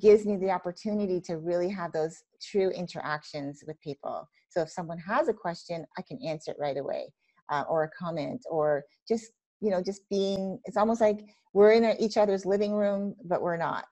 gives 0.00 0.26
me 0.26 0.36
the 0.36 0.50
opportunity 0.50 1.22
to 1.22 1.38
really 1.38 1.70
have 1.70 1.92
those 1.92 2.18
true 2.42 2.70
interactions 2.70 3.64
with 3.66 3.80
people. 3.82 4.28
So 4.50 4.62
if 4.62 4.70
someone 4.70 4.98
has 5.00 5.28
a 5.28 5.34
question, 5.34 5.86
I 5.98 6.02
can 6.02 6.20
answer 6.26 6.52
it 6.52 6.58
right 6.60 6.78
away. 6.78 7.06
uh, 7.50 7.64
or 7.70 7.84
a 7.84 7.90
comment 7.90 8.42
or 8.50 8.84
just 9.08 9.32
you 9.62 9.70
know 9.70 9.82
just 9.82 10.02
being 10.10 10.60
it's 10.66 10.78
almost 10.78 11.02
like 11.02 11.20
we're 11.54 11.72
in 11.72 11.84
each 12.00 12.18
other's 12.18 12.46
living 12.46 12.74
room 12.74 13.16
but 13.26 13.42
we're 13.42 13.58
not 13.58 13.86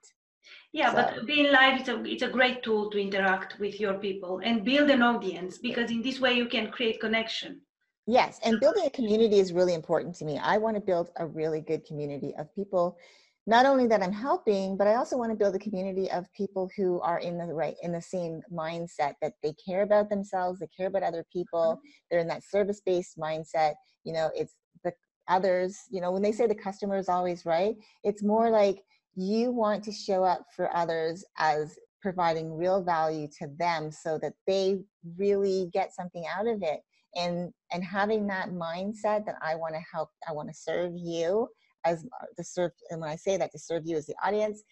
yeah 0.71 0.91
so. 0.91 0.95
but 0.95 1.25
being 1.25 1.51
live 1.51 1.79
it's 1.79 1.89
a 1.89 2.03
it's 2.05 2.23
a 2.23 2.29
great 2.29 2.63
tool 2.63 2.89
to 2.89 2.99
interact 2.99 3.59
with 3.59 3.79
your 3.79 3.95
people 3.95 4.41
and 4.43 4.63
build 4.63 4.89
an 4.89 5.01
audience 5.01 5.57
because 5.57 5.91
in 5.91 6.01
this 6.01 6.19
way 6.19 6.33
you 6.33 6.47
can 6.47 6.69
create 6.71 6.99
connection 6.99 7.61
yes 8.07 8.39
and 8.43 8.59
building 8.59 8.85
a 8.85 8.89
community 8.89 9.39
is 9.39 9.53
really 9.53 9.73
important 9.73 10.15
to 10.15 10.25
me 10.25 10.37
i 10.39 10.57
want 10.57 10.75
to 10.75 10.81
build 10.81 11.09
a 11.17 11.25
really 11.25 11.61
good 11.61 11.85
community 11.85 12.33
of 12.37 12.53
people 12.55 12.97
not 13.45 13.65
only 13.65 13.87
that 13.87 14.01
i'm 14.01 14.11
helping 14.11 14.77
but 14.77 14.87
i 14.87 14.95
also 14.95 15.17
want 15.17 15.31
to 15.31 15.37
build 15.37 15.55
a 15.55 15.59
community 15.59 16.09
of 16.11 16.31
people 16.33 16.69
who 16.75 16.99
are 17.01 17.19
in 17.19 17.37
the 17.37 17.45
right 17.45 17.75
in 17.81 17.91
the 17.91 18.01
same 18.01 18.41
mindset 18.51 19.13
that 19.21 19.33
they 19.41 19.53
care 19.53 19.81
about 19.83 20.09
themselves 20.09 20.59
they 20.59 20.67
care 20.75 20.87
about 20.87 21.03
other 21.03 21.25
people 21.31 21.77
mm-hmm. 21.77 21.87
they're 22.09 22.19
in 22.19 22.27
that 22.27 22.43
service 22.43 22.81
based 22.85 23.17
mindset 23.17 23.73
you 24.03 24.13
know 24.13 24.29
it's 24.35 24.55
the 24.83 24.93
others 25.27 25.77
you 25.89 26.01
know 26.01 26.11
when 26.11 26.21
they 26.21 26.31
say 26.31 26.47
the 26.47 26.55
customer 26.55 26.97
is 26.97 27.09
always 27.09 27.45
right 27.45 27.75
it's 28.03 28.23
more 28.23 28.49
like 28.49 28.83
you 29.15 29.51
want 29.51 29.83
to 29.83 29.91
show 29.91 30.23
up 30.23 30.45
for 30.55 30.75
others 30.75 31.23
as 31.37 31.75
providing 32.01 32.57
real 32.57 32.83
value 32.83 33.27
to 33.39 33.47
them 33.57 33.91
so 33.91 34.19
that 34.21 34.33
they 34.45 34.79
really 35.17 35.69
get 35.71 35.95
something 35.95 36.25
out 36.37 36.47
of 36.47 36.61
it. 36.61 36.81
And 37.15 37.53
and 37.71 37.83
having 37.83 38.25
that 38.25 38.49
mindset 38.49 39.23
that 39.27 39.35
i 39.43 39.53
want 39.53 39.75
to 39.75 39.81
help 39.93 40.09
i 40.27 40.31
want 40.31 40.49
to 40.49 40.55
serve 40.55 40.93
you 40.95 41.47
as 41.85 42.03
uh, 42.05 42.25
to 42.35 42.43
serve 42.43 42.71
and 42.89 42.99
when 42.99 43.07
i 43.07 43.15
say 43.15 43.37
that 43.37 43.51
to 43.51 43.59
serve 43.59 43.83
you 43.85 43.95
as 43.95 44.07
the 44.07 44.15
audience 44.23 44.63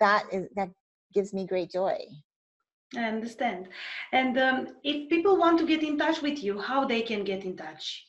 that 0.00 0.24
is 0.32 0.48
that 0.56 0.70
gives 1.14 1.32
me 1.32 1.46
great 1.46 1.70
joy. 1.70 1.98
I 2.96 3.04
understand. 3.04 3.68
And 4.12 4.38
um, 4.38 4.68
if 4.84 5.08
people 5.08 5.36
want 5.38 5.58
to 5.58 5.66
get 5.66 5.82
in 5.82 5.98
touch 5.98 6.22
with 6.22 6.42
you 6.42 6.58
how 6.58 6.84
they 6.84 7.02
can 7.02 7.24
get 7.24 7.44
in 7.44 7.56
touch 7.56 8.06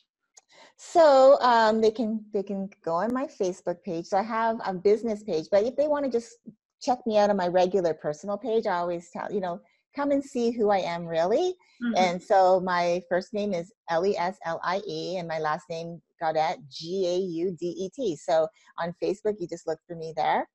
so 0.78 1.38
um, 1.40 1.80
they 1.80 1.90
can 1.90 2.24
they 2.32 2.42
can 2.42 2.70
go 2.84 2.94
on 2.94 3.12
my 3.12 3.26
Facebook 3.26 3.82
page. 3.82 4.06
So 4.06 4.16
I 4.16 4.22
have 4.22 4.58
a 4.64 4.72
business 4.72 5.24
page, 5.24 5.46
but 5.50 5.64
if 5.64 5.74
they 5.76 5.88
want 5.88 6.04
to 6.04 6.10
just 6.10 6.36
check 6.80 6.98
me 7.04 7.18
out 7.18 7.30
on 7.30 7.36
my 7.36 7.48
regular 7.48 7.92
personal 7.92 8.38
page, 8.38 8.66
I 8.66 8.76
always 8.76 9.10
tell 9.10 9.30
you 9.32 9.40
know 9.40 9.60
come 9.96 10.12
and 10.12 10.22
see 10.22 10.52
who 10.52 10.70
I 10.70 10.78
am 10.78 11.04
really. 11.04 11.54
Mm-hmm. 11.82 11.94
And 11.96 12.22
so 12.22 12.60
my 12.60 13.02
first 13.08 13.34
name 13.34 13.52
is 13.52 13.72
L 13.90 14.06
E 14.06 14.16
S 14.16 14.38
L 14.44 14.60
I 14.62 14.80
E, 14.86 15.16
and 15.16 15.26
my 15.26 15.40
last 15.40 15.64
name 15.68 16.00
Gaudet 16.22 16.58
G 16.70 17.06
A 17.08 17.16
U 17.16 17.56
D 17.58 17.66
E 17.66 17.90
T. 17.94 18.14
So 18.14 18.46
on 18.78 18.94
Facebook, 19.02 19.34
you 19.40 19.48
just 19.48 19.66
look 19.66 19.80
for 19.84 19.96
me 19.96 20.12
there. 20.16 20.48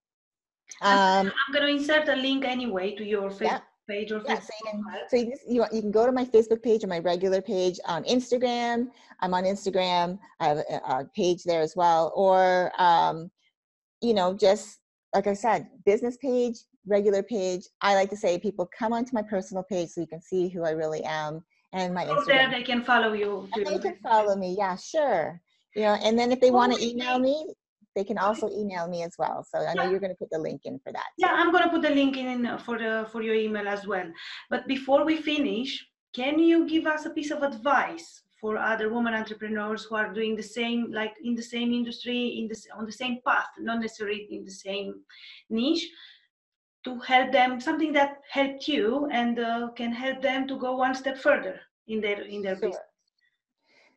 Um, 0.82 1.28
I'm 1.28 1.54
going 1.54 1.68
to 1.68 1.82
insert 1.82 2.08
a 2.08 2.16
link 2.16 2.46
anyway 2.46 2.96
to 2.96 3.04
your 3.04 3.30
Facebook. 3.30 3.42
Yeah 3.42 3.60
page 3.90 4.12
or 4.12 4.18
you 4.18 4.24
can, 4.24 4.42
so 5.10 5.18
you, 5.18 5.30
just, 5.32 5.50
you, 5.50 5.66
you 5.72 5.82
can 5.82 5.92
go 5.92 6.06
to 6.06 6.12
my 6.12 6.26
Facebook 6.26 6.62
page 6.62 6.84
or 6.84 6.88
my 6.88 7.00
regular 7.00 7.42
page 7.42 7.80
on 7.86 8.04
Instagram. 8.06 8.88
I'm 9.20 9.34
on 9.34 9.44
Instagram. 9.44 10.20
I 10.40 10.48
have 10.48 10.58
a, 10.58 10.76
a 10.76 11.06
page 11.16 11.44
there 11.44 11.62
as 11.62 11.76
well. 11.76 12.12
Or, 12.16 12.72
um, 12.80 13.30
you 14.02 14.14
know, 14.14 14.34
just 14.34 14.80
like 15.14 15.28
I 15.28 15.34
said, 15.34 15.68
business 15.86 16.18
page, 16.18 16.58
regular 16.88 17.24
page. 17.24 17.64
I 17.82 17.96
like 17.96 18.10
to 18.10 18.18
say 18.18 18.40
people 18.40 18.70
come 18.78 18.94
onto 18.94 19.12
my 19.14 19.22
personal 19.22 19.64
page 19.64 19.90
so 19.90 20.02
you 20.02 20.08
can 20.08 20.22
see 20.22 20.50
who 20.50 20.64
I 20.64 20.72
really 20.72 21.04
am 21.04 21.44
and 21.74 21.94
my 21.94 22.06
Instagram. 22.06 22.26
There 22.26 22.52
they 22.52 22.64
can 22.64 22.84
follow 22.84 23.14
you. 23.14 23.48
And 23.54 23.66
they 23.66 23.80
can 23.80 23.98
follow 24.04 24.36
me. 24.36 24.56
Yeah, 24.58 24.76
sure. 24.76 25.42
You 25.76 25.84
know, 25.84 25.98
and 26.04 26.18
then 26.18 26.32
if 26.32 26.40
they 26.40 26.52
want 26.52 26.76
to 26.76 26.86
email 26.86 27.20
me, 27.20 27.48
they 27.96 28.04
can 28.04 28.18
also 28.18 28.50
email 28.50 28.88
me 28.88 29.04
as 29.04 29.16
well. 29.18 29.46
So 29.50 29.60
I 29.60 29.74
know 29.74 29.84
yeah. 29.84 29.92
you're 29.92 30.00
going 30.00 30.12
to 30.12 30.18
put 30.18 30.30
the 30.32 30.40
link 30.40 30.62
in 30.66 30.80
for 30.80 30.92
that. 30.92 31.08
Yeah, 31.18 31.32
I'm 31.32 31.52
going 31.52 31.64
to 31.64 31.70
put 31.70 31.82
the 31.82 31.90
link 31.90 32.18
in 32.18 32.58
for 32.60 32.78
the 32.78 33.08
for 33.12 33.22
your 33.22 33.36
email 33.36 33.68
as 33.68 33.86
well. 33.86 34.10
But 34.50 34.68
before 34.68 35.06
we 35.06 35.18
finish, 35.18 35.86
can 36.14 36.40
you 36.40 36.68
give 36.68 36.86
us 36.86 37.06
a 37.06 37.10
piece 37.10 37.32
of 37.32 37.44
advice 37.44 38.22
for 38.40 38.58
other 38.58 38.94
women 38.94 39.14
entrepreneurs 39.14 39.86
who 39.86 39.96
are 39.96 40.14
doing 40.14 40.36
the 40.36 40.44
same, 40.44 40.92
like 40.92 41.14
in 41.24 41.34
the 41.34 41.42
same 41.42 41.72
industry, 41.74 42.40
in 42.40 42.48
this 42.48 42.68
on 42.78 42.86
the 42.86 42.92
same 42.92 43.20
path, 43.26 43.48
not 43.60 43.80
necessarily 43.80 44.28
in 44.30 44.44
the 44.44 44.52
same 44.52 44.96
niche, 45.50 45.88
to 46.84 47.00
help 47.00 47.32
them 47.32 47.60
something 47.60 47.94
that 47.94 48.18
helped 48.30 48.68
you 48.68 49.08
and 49.12 49.40
uh, 49.40 49.70
can 49.78 49.92
help 49.92 50.22
them 50.22 50.48
to 50.48 50.58
go 50.58 50.76
one 50.76 50.94
step 50.94 51.18
further 51.18 51.60
in 51.88 52.02
their 52.02 52.22
in 52.22 52.42
their 52.42 52.56
sure. 52.56 52.70
business. 52.70 52.93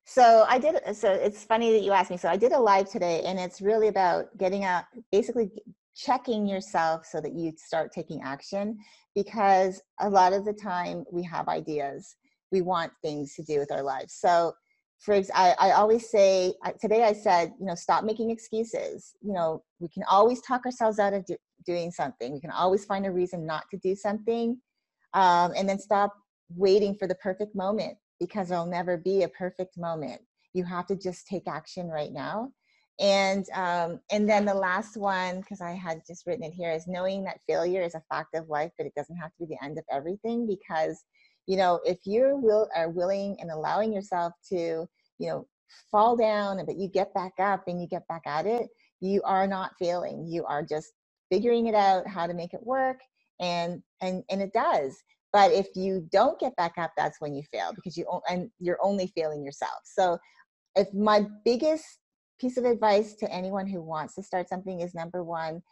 So 0.07 0.47
I 0.49 0.59
did. 0.59 0.77
So 0.97 1.13
it's 1.13 1.43
funny 1.43 1.73
that 1.73 1.83
you 1.83 1.91
asked 1.91 2.13
me. 2.13 2.17
So 2.17 2.29
I 2.29 2.37
did 2.37 2.53
a 2.53 2.59
live 2.59 2.89
today, 2.89 3.23
and 3.27 3.41
it's 3.41 3.61
really 3.61 3.89
about 3.89 4.27
getting 4.39 4.63
out, 4.63 4.85
basically 5.11 5.51
checking 5.97 6.47
yourself 6.47 7.05
so 7.05 7.21
that 7.21 7.33
you 7.35 7.53
start 7.57 7.91
taking 7.93 8.23
action. 8.23 8.79
Because 9.17 9.83
a 10.01 10.09
lot 10.09 10.33
of 10.33 10.45
the 10.45 10.53
time 10.53 11.05
we 11.11 11.25
have 11.25 11.49
ideas, 11.49 12.15
we 12.53 12.63
want 12.63 12.93
things 13.03 13.35
to 13.35 13.43
do 13.43 13.59
with 13.59 13.73
our 13.73 13.83
lives. 13.83 14.15
So, 14.15 14.53
for 15.01 15.21
I, 15.35 15.55
I 15.59 15.71
always 15.73 16.09
say 16.09 16.55
today 16.81 17.03
I 17.03 17.13
said, 17.13 17.53
you 17.59 17.67
know, 17.67 17.75
stop 17.75 18.05
making 18.05 18.31
excuses. 18.31 19.13
You 19.21 19.33
know, 19.33 19.65
we 19.81 19.89
can 19.89 20.05
always 20.09 20.41
talk 20.41 20.65
ourselves 20.65 21.01
out 21.01 21.15
of 21.15 21.27
do, 21.27 21.37
doing 21.67 21.91
something. 21.91 22.33
We 22.33 22.41
can 22.41 22.53
always 22.53 22.85
find 22.85 23.07
a 23.07 23.11
reason 23.11 23.45
not 23.45 23.65
to 23.73 23.77
do 23.79 23.97
something, 23.97 24.57
um, 25.15 25.53
and 25.57 25.69
then 25.69 25.81
stop 25.81 26.15
waiting 26.55 26.95
for 26.95 27.09
the 27.09 27.17
perfect 27.17 27.57
moment 27.57 27.97
because 28.21 28.49
there'll 28.49 28.67
never 28.67 28.97
be 28.97 29.23
a 29.23 29.29
perfect 29.29 29.79
moment. 29.79 30.21
You 30.55 30.65
have 30.65 30.87
to 30.87 30.97
just 30.97 31.27
take 31.27 31.47
action 31.47 31.89
right 31.89 32.13
now. 32.13 32.53
And 32.99 33.45
um, 33.55 34.01
and 34.11 34.29
then 34.29 34.47
the 34.47 34.55
last 34.55 34.97
one, 34.97 35.41
because 35.41 35.61
I 35.61 35.73
had 35.73 36.01
just 36.07 36.27
written 36.27 36.45
it 36.45 36.55
here, 36.55 36.73
is 36.73 36.87
knowing 36.87 37.25
that 37.25 37.41
failure 37.47 37.83
is 37.83 37.95
a 37.95 38.03
fact 38.09 38.35
of 38.35 38.49
life, 38.49 38.73
but 38.79 38.87
it 38.87 38.95
doesn't 38.97 39.17
have 39.17 39.33
to 39.33 39.47
be 39.47 39.55
the 39.55 39.65
end 39.65 39.77
of 39.79 39.85
everything. 39.91 40.47
Because 40.47 41.05
you 41.47 41.57
know, 41.57 41.81
if 41.85 41.99
you 42.07 42.41
will 42.43 42.69
are 42.75 42.89
willing 42.89 43.37
and 43.41 43.51
allowing 43.51 43.93
yourself 43.93 44.33
to, 44.49 44.89
you 45.19 45.29
know, 45.29 45.47
fall 45.91 46.17
down, 46.17 46.65
but 46.65 46.77
you 46.77 46.89
get 46.89 47.13
back 47.15 47.35
up 47.39 47.65
and 47.69 47.81
you 47.81 47.87
get 47.87 48.07
back 48.09 48.23
at 48.27 48.47
it, 48.47 48.69
you 49.01 49.21
are 49.25 49.47
not 49.47 49.73
failing. 49.79 50.27
You 50.27 50.45
are 50.47 50.63
just 50.63 50.93
figuring 51.31 51.67
it 51.67 51.75
out 51.75 52.09
how 52.09 52.27
to 52.27 52.35
make 52.35 52.55
it 52.55 52.65
work, 52.65 53.01
and 53.41 53.83
and 54.01 54.25
and 54.31 54.41
it 54.41 54.55
does 54.55 54.97
but 55.37 55.53
if 55.53 55.67
you 55.75 56.09
don't 56.11 56.41
get 56.41 56.57
back 56.57 56.73
up 56.79 56.93
that's 56.97 57.21
when 57.21 57.35
you 57.35 57.43
fail 57.53 57.71
because 57.75 57.95
you 57.95 58.07
and 58.31 58.49
you're 58.59 58.79
only 58.83 59.13
failing 59.15 59.45
yourself. 59.45 59.81
So 59.85 60.17
if 60.75 60.89
my 60.95 61.27
biggest 61.45 61.85
piece 62.41 62.57
of 62.57 62.65
advice 62.65 63.13
to 63.17 63.31
anyone 63.31 63.67
who 63.67 63.83
wants 63.83 64.15
to 64.15 64.23
start 64.23 64.49
something 64.49 64.81
is 64.81 64.95
number 64.95 65.23
one 65.23 65.63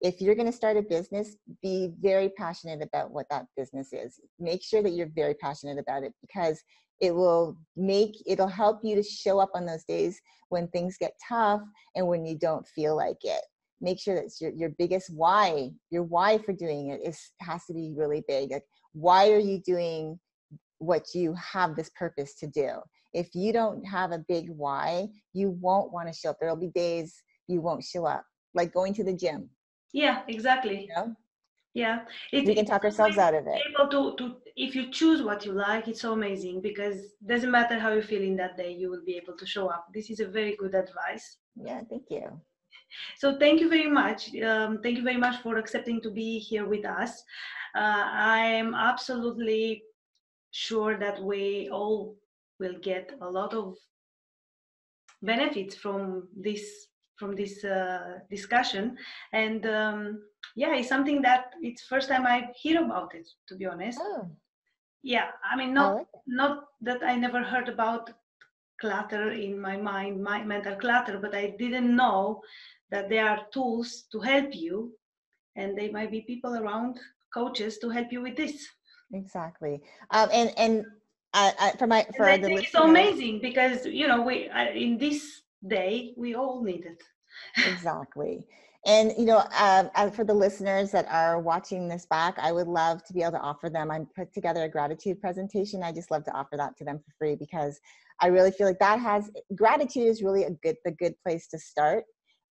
if 0.00 0.20
you're 0.20 0.34
going 0.34 0.50
to 0.50 0.58
start 0.60 0.76
a 0.76 0.82
business 0.82 1.36
be 1.62 1.92
very 2.00 2.30
passionate 2.30 2.82
about 2.82 3.12
what 3.12 3.26
that 3.30 3.46
business 3.56 3.92
is. 3.92 4.18
Make 4.40 4.60
sure 4.60 4.82
that 4.82 4.90
you're 4.90 5.12
very 5.14 5.34
passionate 5.34 5.78
about 5.78 6.02
it 6.02 6.12
because 6.20 6.60
it 6.98 7.14
will 7.14 7.56
make 7.76 8.16
it'll 8.26 8.48
help 8.48 8.80
you 8.82 8.96
to 8.96 9.04
show 9.04 9.38
up 9.38 9.50
on 9.54 9.66
those 9.66 9.84
days 9.84 10.20
when 10.48 10.66
things 10.68 10.96
get 10.98 11.12
tough 11.28 11.60
and 11.94 12.08
when 12.08 12.26
you 12.26 12.36
don't 12.36 12.66
feel 12.66 12.96
like 12.96 13.22
it. 13.22 13.44
Make 13.80 14.00
sure 14.00 14.16
that 14.16 14.32
your, 14.40 14.50
your 14.50 14.70
biggest 14.70 15.14
why 15.14 15.70
your 15.90 16.02
why 16.02 16.38
for 16.38 16.52
doing 16.52 16.88
it 16.88 17.00
is 17.06 17.20
has 17.40 17.64
to 17.66 17.72
be 17.72 17.92
really 17.96 18.24
big. 18.26 18.50
Like 18.50 18.64
why 18.92 19.30
are 19.30 19.38
you 19.38 19.60
doing 19.60 20.18
what 20.78 21.14
you 21.14 21.34
have 21.34 21.76
this 21.76 21.90
purpose 21.90 22.34
to 22.36 22.46
do? 22.46 22.70
If 23.12 23.34
you 23.34 23.52
don't 23.52 23.84
have 23.84 24.12
a 24.12 24.24
big 24.28 24.50
why 24.50 25.08
you 25.32 25.50
won't 25.60 25.92
want 25.92 26.08
to 26.08 26.14
show 26.14 26.30
up. 26.30 26.38
There'll 26.40 26.56
be 26.56 26.68
days 26.68 27.14
you 27.48 27.60
won't 27.60 27.84
show 27.84 28.06
up 28.06 28.24
like 28.54 28.72
going 28.72 28.94
to 28.94 29.04
the 29.04 29.12
gym. 29.12 29.50
Yeah 29.92 30.22
exactly. 30.28 30.82
You 30.82 30.94
know? 30.94 31.16
yeah. 31.74 32.00
It, 32.32 32.46
we 32.46 32.54
can 32.54 32.64
talk 32.64 32.84
ourselves 32.84 33.18
out 33.18 33.34
of 33.34 33.46
it. 33.46 33.60
able 33.70 33.90
to, 33.90 34.16
to 34.16 34.36
if 34.56 34.74
you 34.74 34.90
choose 34.90 35.22
what 35.22 35.44
you 35.44 35.52
like 35.52 35.88
it's 35.88 36.00
so 36.00 36.12
amazing 36.12 36.60
because 36.60 36.96
doesn't 37.26 37.50
matter 37.50 37.78
how 37.78 37.92
you 37.92 38.02
feel 38.02 38.22
in 38.22 38.36
that 38.36 38.56
day 38.56 38.72
you 38.72 38.90
will 38.90 39.04
be 39.04 39.16
able 39.16 39.36
to 39.36 39.46
show 39.46 39.68
up. 39.68 39.86
This 39.94 40.10
is 40.10 40.20
a 40.20 40.26
very 40.26 40.56
good 40.56 40.74
advice. 40.74 41.38
Yeah 41.56 41.80
thank 41.88 42.04
you. 42.10 42.40
So 43.16 43.38
thank 43.38 43.60
you 43.60 43.68
very 43.68 43.90
much 43.90 44.34
um, 44.36 44.80
thank 44.82 44.96
you 44.96 45.04
very 45.04 45.16
much 45.16 45.36
for 45.42 45.56
accepting 45.58 46.00
to 46.02 46.10
be 46.10 46.38
here 46.38 46.66
with 46.66 46.84
us 46.84 47.22
uh, 47.74 48.04
I 48.12 48.38
am 48.38 48.74
absolutely 48.74 49.82
sure 50.50 50.98
that 50.98 51.22
we 51.22 51.68
all 51.70 52.16
will 52.60 52.78
get 52.82 53.12
a 53.20 53.28
lot 53.28 53.54
of 53.54 53.76
benefits 55.22 55.74
from 55.74 56.28
this 56.36 56.86
from 57.16 57.36
this 57.36 57.64
uh, 57.64 58.18
discussion. 58.30 58.96
And 59.32 59.64
um, 59.66 60.22
yeah 60.54 60.74
it's 60.74 60.88
something 60.88 61.22
that 61.22 61.52
it's 61.62 61.82
first 61.82 62.08
time 62.08 62.26
i 62.26 62.48
hear 62.54 62.82
about 62.84 63.14
it 63.14 63.28
to 63.48 63.56
be 63.56 63.66
honest. 63.66 63.98
Oh. 64.02 64.28
yeah 65.02 65.28
i 65.50 65.56
mean 65.56 65.74
not 65.74 66.06
not 66.26 66.64
that 66.80 67.02
i 67.02 67.16
never 67.16 67.42
heard 67.42 67.68
about 67.68 68.10
clutter 68.80 69.30
in 69.30 69.60
my 69.60 69.76
mind 69.76 70.22
my 70.22 70.42
mental 70.42 70.76
clutter 70.76 71.18
but 71.18 71.34
i 71.34 71.54
didn't 71.58 71.94
know 71.94 72.40
that 72.90 73.08
there 73.08 73.28
are 73.28 73.46
tools 73.52 74.04
to 74.12 74.20
help 74.20 74.54
you 74.54 74.92
and 75.56 75.76
there 75.76 75.92
might 75.92 76.10
be 76.10 76.22
people 76.22 76.56
around 76.56 76.98
coaches 77.32 77.78
to 77.78 77.88
help 77.88 78.12
you 78.12 78.22
with 78.22 78.36
this. 78.36 78.66
Exactly. 79.12 79.80
Um, 80.10 80.28
and 80.32 80.52
and 80.56 80.84
I, 81.34 81.52
I, 81.58 81.70
for 81.76 81.86
my 81.86 82.06
for 82.16 82.36
the 82.36 82.52
it's 82.52 82.72
so 82.72 82.84
amazing 82.84 83.40
because 83.40 83.86
you 83.86 84.08
know 84.08 84.22
we 84.22 84.50
in 84.74 84.98
this 84.98 85.42
day 85.66 86.14
we 86.16 86.34
all 86.34 86.62
need 86.62 86.86
it. 86.86 87.02
Exactly. 87.66 88.46
And 88.84 89.12
you 89.16 89.26
know 89.26 89.44
um, 89.58 90.10
for 90.10 90.24
the 90.24 90.34
listeners 90.34 90.90
that 90.90 91.06
are 91.08 91.38
watching 91.38 91.86
this 91.88 92.04
back 92.06 92.36
i 92.38 92.50
would 92.50 92.66
love 92.66 93.04
to 93.04 93.12
be 93.12 93.22
able 93.22 93.32
to 93.32 93.38
offer 93.38 93.70
them 93.70 93.92
i 93.92 94.00
put 94.16 94.32
together 94.34 94.64
a 94.64 94.68
gratitude 94.68 95.20
presentation. 95.20 95.82
I 95.84 95.92
just 95.92 96.10
love 96.10 96.24
to 96.24 96.32
offer 96.32 96.56
that 96.56 96.76
to 96.78 96.84
them 96.84 96.98
for 96.98 97.12
free 97.18 97.36
because 97.36 97.78
I 98.20 98.28
really 98.28 98.52
feel 98.52 98.66
like 98.66 98.78
that 98.78 99.00
has 99.00 99.30
gratitude 99.56 100.06
is 100.06 100.22
really 100.22 100.44
a 100.44 100.50
good 100.50 100.76
the 100.84 100.92
good 100.92 101.14
place 101.24 101.48
to 101.48 101.58
start 101.58 102.04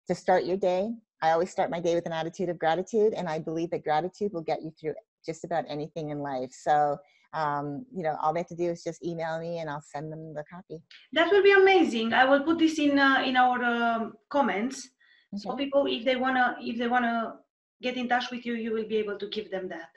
to 0.07 0.15
start 0.15 0.45
your 0.45 0.57
day. 0.57 0.91
I 1.21 1.31
always 1.31 1.51
start 1.51 1.69
my 1.69 1.79
day 1.79 1.95
with 1.95 2.05
an 2.05 2.11
attitude 2.11 2.49
of 2.49 2.59
gratitude, 2.59 3.13
and 3.13 3.27
I 3.27 3.39
believe 3.39 3.71
that 3.71 3.83
gratitude 3.83 4.33
will 4.33 4.41
get 4.41 4.61
you 4.61 4.71
through 4.79 4.93
just 5.25 5.43
about 5.43 5.65
anything 5.67 6.09
in 6.09 6.19
life. 6.19 6.51
So, 6.51 6.97
um, 7.33 7.85
you 7.93 8.03
know, 8.03 8.15
all 8.21 8.33
they 8.33 8.41
have 8.41 8.47
to 8.47 8.55
do 8.55 8.69
is 8.69 8.83
just 8.83 9.03
email 9.03 9.39
me, 9.39 9.59
and 9.59 9.69
I'll 9.69 9.81
send 9.81 10.11
them 10.11 10.33
the 10.33 10.43
copy. 10.51 10.81
That 11.13 11.31
will 11.31 11.43
be 11.43 11.53
amazing. 11.53 12.13
I 12.13 12.25
will 12.25 12.43
put 12.43 12.59
this 12.59 12.77
in 12.79 12.99
uh, 12.99 13.23
in 13.25 13.37
our 13.37 13.63
um, 13.63 14.13
comments, 14.29 14.89
okay. 15.33 15.41
so 15.41 15.55
people, 15.55 15.85
if 15.87 16.05
they 16.05 16.15
wanna, 16.15 16.57
if 16.61 16.77
they 16.77 16.87
wanna 16.87 17.35
get 17.81 17.97
in 17.97 18.07
touch 18.07 18.31
with 18.31 18.45
you, 18.45 18.53
you 18.53 18.71
will 18.73 18.87
be 18.87 18.97
able 18.97 19.17
to 19.17 19.27
give 19.29 19.51
them 19.51 19.67
that. 19.69 19.89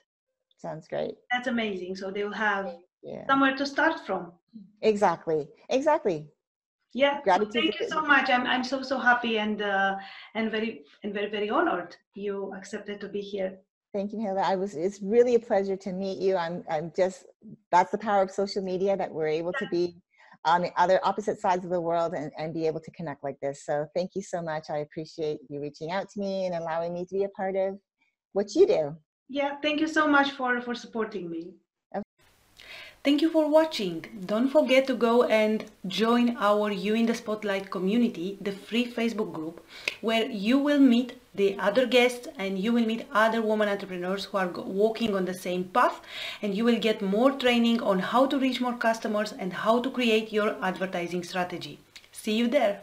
Sounds 0.56 0.88
great. 0.88 1.14
That's 1.30 1.46
amazing. 1.46 1.94
So 1.94 2.10
they 2.10 2.24
will 2.24 2.32
have 2.32 2.74
yeah. 3.02 3.24
somewhere 3.28 3.56
to 3.56 3.64
start 3.64 4.04
from. 4.04 4.32
Exactly. 4.82 5.48
Exactly. 5.70 6.26
Yeah. 6.94 7.20
Gratitude. 7.22 7.52
So 7.52 7.60
thank 7.60 7.80
you 7.80 7.88
so 7.88 8.00
much. 8.02 8.30
I'm 8.30 8.46
I'm 8.46 8.64
so 8.64 8.82
so 8.82 8.98
happy 8.98 9.38
and 9.38 9.60
uh, 9.60 9.96
and 10.34 10.50
very 10.50 10.84
and 11.04 11.12
very 11.12 11.30
very 11.30 11.50
honored 11.50 11.96
you 12.14 12.52
accepted 12.56 13.00
to 13.00 13.08
be 13.08 13.20
here. 13.20 13.58
Thank 13.94 14.12
you, 14.12 14.18
Hila. 14.18 14.42
I 14.42 14.56
was. 14.56 14.74
It's 14.74 15.00
really 15.02 15.34
a 15.34 15.38
pleasure 15.38 15.76
to 15.76 15.92
meet 15.92 16.18
you. 16.18 16.36
I'm. 16.36 16.64
I'm 16.70 16.92
just. 16.96 17.24
That's 17.72 17.90
the 17.90 17.98
power 17.98 18.22
of 18.22 18.30
social 18.30 18.62
media 18.62 18.96
that 18.96 19.10
we're 19.10 19.28
able 19.28 19.52
to 19.54 19.66
be 19.70 19.96
on 20.44 20.62
the 20.62 20.72
other 20.76 21.00
opposite 21.02 21.40
sides 21.40 21.64
of 21.64 21.70
the 21.70 21.80
world 21.80 22.14
and, 22.14 22.30
and 22.38 22.54
be 22.54 22.66
able 22.66 22.80
to 22.80 22.90
connect 22.92 23.24
like 23.24 23.38
this. 23.40 23.64
So 23.64 23.86
thank 23.94 24.12
you 24.14 24.22
so 24.22 24.40
much. 24.40 24.70
I 24.70 24.78
appreciate 24.78 25.40
you 25.48 25.60
reaching 25.60 25.90
out 25.90 26.08
to 26.10 26.20
me 26.20 26.46
and 26.46 26.54
allowing 26.54 26.92
me 26.92 27.04
to 27.06 27.14
be 27.14 27.24
a 27.24 27.28
part 27.30 27.56
of 27.56 27.78
what 28.34 28.54
you 28.54 28.66
do. 28.66 28.96
Yeah. 29.28 29.56
Thank 29.62 29.80
you 29.80 29.88
so 29.88 30.06
much 30.06 30.32
for 30.32 30.60
for 30.60 30.74
supporting 30.74 31.30
me. 31.30 31.54
Thank 33.08 33.22
you 33.22 33.30
for 33.30 33.48
watching. 33.48 34.04
Don't 34.26 34.50
forget 34.50 34.86
to 34.88 34.94
go 34.94 35.22
and 35.22 35.64
join 35.86 36.36
our 36.36 36.70
You 36.70 36.94
in 36.94 37.06
the 37.06 37.14
Spotlight 37.14 37.70
community, 37.70 38.36
the 38.38 38.52
free 38.52 38.86
Facebook 38.86 39.32
group, 39.32 39.64
where 40.02 40.26
you 40.26 40.58
will 40.58 40.78
meet 40.78 41.14
the 41.34 41.58
other 41.58 41.86
guests 41.86 42.28
and 42.36 42.58
you 42.58 42.70
will 42.70 42.84
meet 42.84 43.06
other 43.10 43.40
women 43.40 43.70
entrepreneurs 43.70 44.26
who 44.26 44.36
are 44.36 44.48
walking 44.48 45.16
on 45.16 45.24
the 45.24 45.32
same 45.32 45.64
path 45.64 46.02
and 46.42 46.54
you 46.54 46.66
will 46.66 46.78
get 46.78 47.00
more 47.00 47.30
training 47.30 47.80
on 47.80 47.98
how 47.98 48.26
to 48.26 48.38
reach 48.38 48.60
more 48.60 48.76
customers 48.76 49.32
and 49.32 49.54
how 49.64 49.80
to 49.80 49.90
create 49.90 50.30
your 50.30 50.54
advertising 50.62 51.24
strategy. 51.24 51.78
See 52.12 52.36
you 52.36 52.46
there. 52.46 52.82